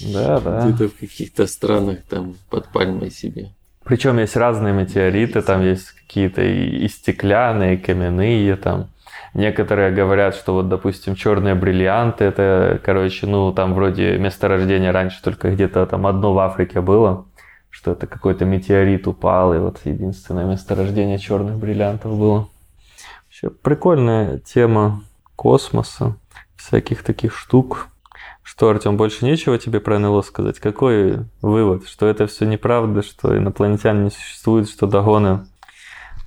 [0.00, 0.66] да, да.
[0.66, 3.50] где-то в каких-то странах там под пальмой себе.
[3.84, 8.88] Причем есть разные метеориты, там есть какие-то и стеклянные, и каменные там.
[9.34, 15.50] Некоторые говорят, что вот, допустим, черные бриллианты, это, короче, ну, там вроде месторождение раньше только
[15.50, 17.26] где-то там одно в Африке было,
[17.68, 22.48] что это какой-то метеорит упал, и вот единственное месторождение черных бриллиантов было.
[23.42, 25.02] Вообще прикольная тема
[25.36, 26.16] космоса,
[26.56, 27.88] всяких таких штук.
[28.42, 30.58] Что, Артем, больше нечего тебе про НЛО сказать?
[30.58, 31.86] Какой вывод?
[31.86, 35.46] Что это все неправда, что инопланетян не существует, что догоны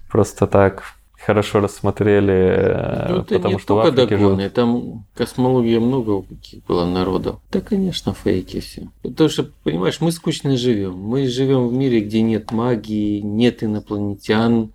[0.10, 0.84] просто так
[1.20, 4.52] хорошо рассмотрели, ну, это потому не что в Африке догоны, жил...
[4.52, 7.40] там космология много каких было народов.
[7.52, 8.90] Да, конечно, фейки все.
[9.04, 10.98] Потому что, понимаешь, мы скучно живем.
[10.98, 14.72] Мы живем в мире, где нет магии, нет инопланетян,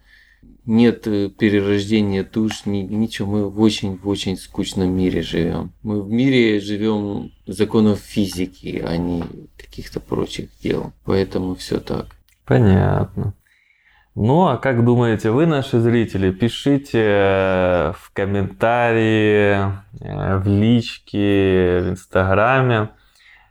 [0.69, 3.33] нет э, перерождения душ, ни, ничего.
[3.33, 5.73] Мы в очень, в очень скучном мире живем.
[5.83, 9.25] Мы в мире живем законов физики, а не
[9.57, 10.93] каких-то прочих дел.
[11.05, 12.07] Поэтому все так.
[12.45, 13.35] Понятно.
[14.15, 16.33] Ну, а как думаете вы, наши зрители?
[16.33, 22.91] Пишите э, в комментарии, э, в личке, в Инстаграме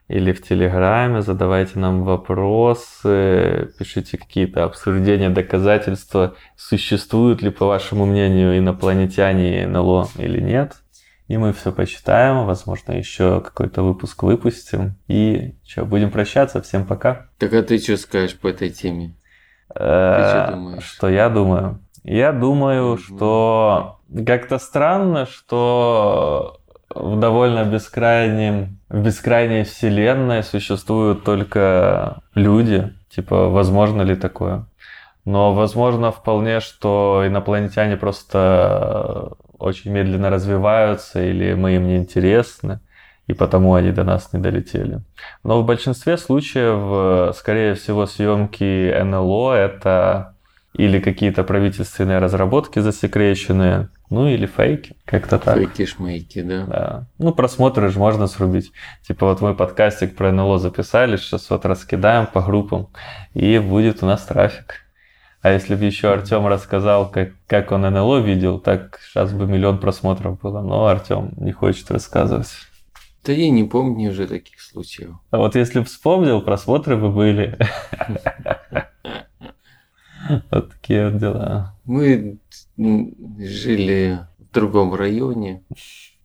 [0.08, 8.58] или в Телеграме, задавайте нам вопросы, пишите какие-то обсуждения, доказательства, существуют ли, по вашему мнению,
[8.58, 10.78] инопланетяне и НЛО или нет.
[11.28, 14.96] И мы все почитаем, возможно, еще какой-то выпуск выпустим.
[15.10, 16.62] И что, будем прощаться.
[16.62, 17.28] Всем пока.
[17.38, 19.14] Так а ты что скажешь по этой теме?
[19.76, 21.82] Э, что я думаю?
[22.06, 26.62] Я думаю, что как-то странно, что
[26.94, 32.94] в довольно бескрайнем, в бескрайней вселенной существуют только люди.
[33.10, 34.66] Типа, возможно ли такое?
[35.26, 42.80] Но возможно вполне, что инопланетяне просто очень медленно развиваются, или мы им не интересны,
[43.26, 45.02] и потому они до нас не долетели.
[45.44, 50.36] Но в большинстве случаев, скорее всего, съемки НЛО это
[50.74, 55.58] или какие-то правительственные разработки засекреченные, ну или фейки, как-то так.
[55.58, 56.66] Фейки-шмейки, да.
[56.66, 57.08] Да.
[57.18, 58.72] Ну, просмотры же можно срубить.
[59.06, 62.88] Типа вот мы подкастик про НЛО записали, сейчас вот раскидаем по группам,
[63.34, 64.88] и будет у нас трафик.
[65.42, 69.80] А если бы еще Артем рассказал, как, как он НЛО видел, так сейчас бы миллион
[69.80, 70.62] просмотров было.
[70.62, 72.50] Но Артем не хочет рассказывать.
[73.24, 75.12] Да я не помню уже таких случаев.
[75.32, 77.58] А вот если бы вспомнил, просмотры бы были.
[80.52, 81.74] Вот такие вот дела.
[81.86, 82.38] Мы
[82.78, 85.64] жили в другом районе.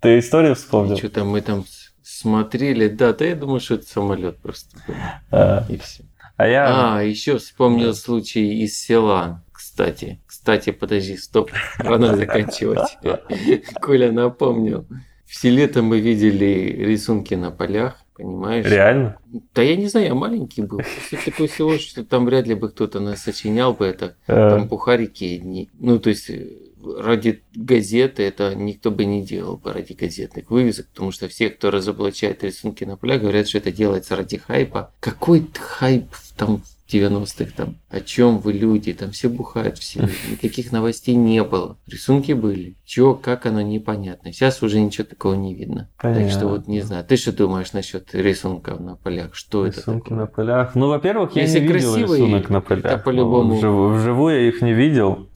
[0.01, 0.97] Ты историю вспомнил?
[0.97, 1.65] Что-то мы там
[2.03, 2.89] смотрели.
[2.89, 4.95] Да, да я думаю, что это самолет просто был.
[5.31, 5.65] А.
[5.69, 6.05] И все.
[6.37, 6.97] А я...
[6.97, 9.45] А, еще вспомнил случай из села.
[9.53, 10.21] кстати.
[10.27, 11.51] Кстати, подожди, стоп.
[11.79, 12.99] Пора заканчивать.
[13.81, 14.87] Коля напомнил.
[15.25, 18.67] Все лето мы видели рисунки на полях, понимаешь?
[18.67, 19.19] Реально?
[19.55, 20.81] Да я не знаю, я маленький был.
[21.11, 24.17] Это такое село, что там вряд ли бы кто-то нас сочинял бы это.
[24.27, 25.71] Там бухарики одни.
[25.79, 26.31] Ну, то есть
[26.99, 31.71] ради газеты это никто бы не делал бы ради газетных вывесок, потому что все, кто
[31.71, 34.93] разоблачает рисунки на полях, говорят, что это делается ради хайпа.
[35.01, 36.07] Какой хайп
[36.37, 36.63] там
[36.93, 37.77] 90-х там?
[37.89, 38.93] О чем вы люди?
[38.93, 40.09] Там все бухают, все.
[40.31, 41.77] Никаких новостей не было.
[41.87, 42.77] Рисунки были.
[42.85, 44.33] Чего, как оно, непонятно.
[44.33, 45.89] Сейчас уже ничего такого не видно.
[46.01, 46.25] Понятно.
[46.25, 47.05] Так что вот не знаю.
[47.05, 49.35] Ты что думаешь насчет рисунков на полях?
[49.35, 50.19] Что Рисунки это такое?
[50.19, 50.75] на полях?
[50.75, 53.05] Ну, во-первых, я Если не видел рисунок на полях.
[53.05, 53.57] по-любому.
[53.57, 55.29] Вживую, вживую я их не видел.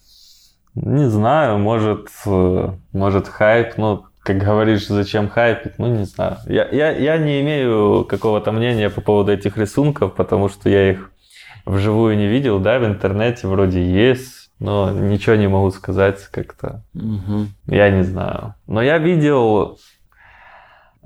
[0.75, 6.37] Не знаю, может, э, может хайп, ну, как говоришь, зачем хайпить, ну, не знаю.
[6.47, 11.13] Я, я, я не имею какого-то мнения по поводу этих рисунков, потому что я их
[11.67, 16.83] вживую не видел, да, в интернете вроде есть, но ничего не могу сказать как-то.
[16.95, 17.47] Угу.
[17.67, 18.55] Я не знаю.
[18.67, 19.79] Но я видел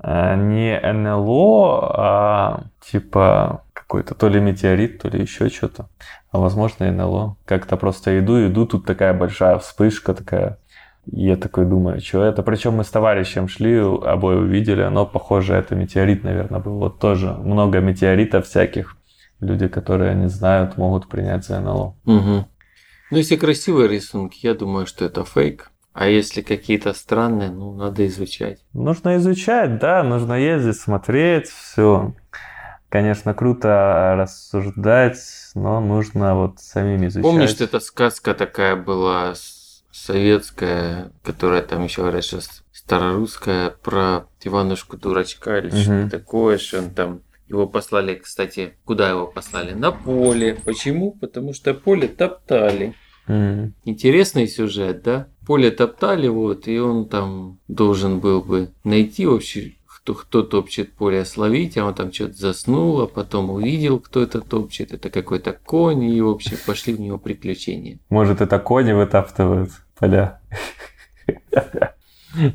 [0.01, 5.89] э, не НЛО, а типа какой-то то ли метеорит, то ли еще что-то.
[6.31, 7.35] А возможно НЛО.
[7.45, 10.57] Как-то просто иду, иду, тут такая большая вспышка такая.
[11.11, 12.43] И я такой думаю, что это?
[12.43, 16.77] Причем мы с товарищем шли, обои увидели, но похоже, это метеорит, наверное, был.
[16.77, 18.95] Вот тоже много метеоритов всяких.
[19.41, 21.95] Люди, которые не знают, могут принять за НЛО.
[22.05, 22.45] Угу.
[23.11, 25.71] Ну, если красивые рисунки, я думаю, что это фейк.
[25.93, 28.63] А если какие-то странные, ну, надо изучать.
[28.71, 32.13] Нужно изучать, да, нужно ездить, смотреть, все.
[32.87, 35.19] Конечно, круто рассуждать,
[35.55, 37.23] но нужно вот самим изучать.
[37.23, 39.33] Помнишь, эта сказка такая была
[39.91, 42.39] советская, которая там еще говорят, что
[42.71, 45.77] старорусская, про Иванушку дурачка или угу.
[45.77, 47.21] что-то такое, что он там
[47.51, 49.73] его послали, кстати, куда его послали?
[49.73, 50.57] На поле.
[50.65, 51.11] Почему?
[51.11, 52.93] Потому что поле топтали.
[53.27, 53.71] Mm.
[53.85, 55.27] Интересный сюжет, да?
[55.45, 61.25] Поле топтали, вот, и он там должен был бы найти вообще кто, кто топчет поле
[61.25, 64.93] словить, а он там что-то заснул, а потом увидел, кто это топчет.
[64.93, 67.99] Это какой-то конь, и, в общем, пошли в него приключения.
[68.09, 70.41] Может, это кони вытаптывают поля?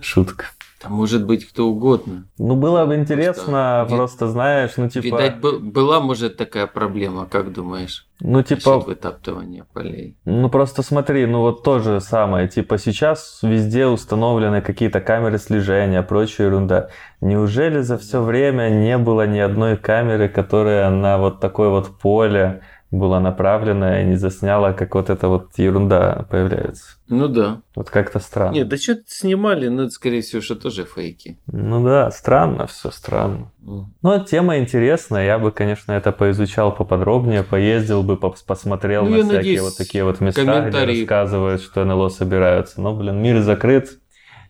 [0.02, 0.46] Шутка.
[0.80, 2.26] Там может быть кто угодно.
[2.36, 5.04] Ну, было бы интересно, просто, просто знаешь, ну, типа...
[5.04, 8.06] Видать, была, может, такая проблема, как думаешь?
[8.20, 8.80] Ну, типа...
[8.80, 10.18] вытаптывания полей.
[10.26, 12.46] Ну, просто смотри, ну, вот то же самое.
[12.48, 16.90] Типа, сейчас везде установлены какие-то камеры слежения, прочая ерунда.
[17.22, 22.62] Неужели за все время не было ни одной камеры, которая на вот такое вот поле
[22.98, 26.96] была направлена и не засняла, как вот эта вот ерунда появляется.
[27.08, 27.62] Ну да.
[27.74, 28.54] Вот как-то странно.
[28.54, 31.38] Нет, да что-то снимали, но это, скорее всего, что тоже фейки.
[31.46, 33.52] Ну да, странно, все странно.
[33.62, 33.84] Mm.
[34.02, 39.36] Ну, тема интересная, я бы, конечно, это поизучал поподробнее, поездил бы, посмотрел ну, на всякие
[39.36, 42.80] надеюсь, вот такие вот места, где рассказывают, что НЛО собираются.
[42.80, 43.98] Но, блин, мир закрыт,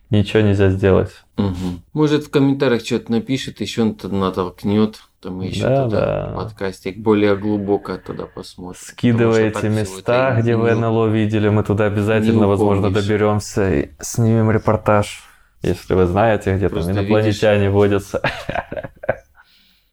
[0.09, 1.11] ничего нельзя сделать.
[1.37, 1.81] Угу.
[1.93, 4.99] Может, в комментариях что-то напишет, еще натолкнет.
[5.21, 6.33] То мы еще да, туда да.
[6.35, 8.79] подкастик более глубоко туда посмотрим.
[8.79, 15.23] Скидывайте места, где вы НЛО видели, мы туда обязательно, возможно, доберемся и снимем репортаж.
[15.63, 18.21] Если вы знаете, где там инопланетяне видишь, водятся.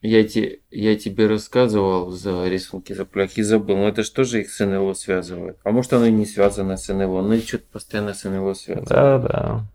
[0.02, 4.50] Я, те, я тебе рассказывал за рисунки за пляхи забыл, но это же тоже их
[4.50, 5.56] с НЛО связывает.
[5.64, 8.86] А может оно и не связано с НЛО, но что-то постоянно с НЛО связано.
[8.86, 9.66] Да, да.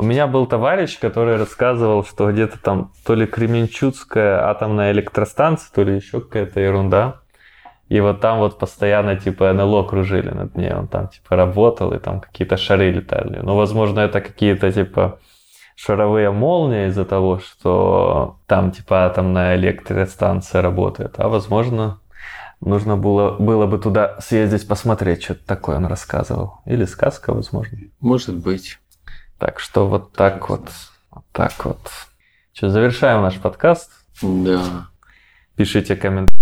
[0.00, 5.82] У меня был товарищ, который рассказывал, что где-то там то ли Кременчуцкая атомная электростанция, то
[5.82, 7.16] ли еще какая-то ерунда.
[7.90, 10.72] И вот там вот постоянно типа НЛО кружили над ней.
[10.72, 13.40] Он там типа работал, и там какие-то шары летали.
[13.42, 15.18] Ну, возможно, это какие-то типа
[15.76, 21.16] шаровые молнии из-за того, что там типа атомная электростанция работает.
[21.18, 22.00] А возможно,
[22.62, 26.60] нужно было, было бы туда съездить посмотреть, что-то такое он рассказывал.
[26.64, 27.76] Или сказка, возможно.
[28.00, 28.78] Может быть.
[29.40, 30.68] Так что вот так вот.
[31.10, 31.80] Вот так вот.
[32.52, 33.90] Что, завершаем наш подкаст?
[34.20, 34.88] Да.
[35.56, 36.39] Пишите комментарии.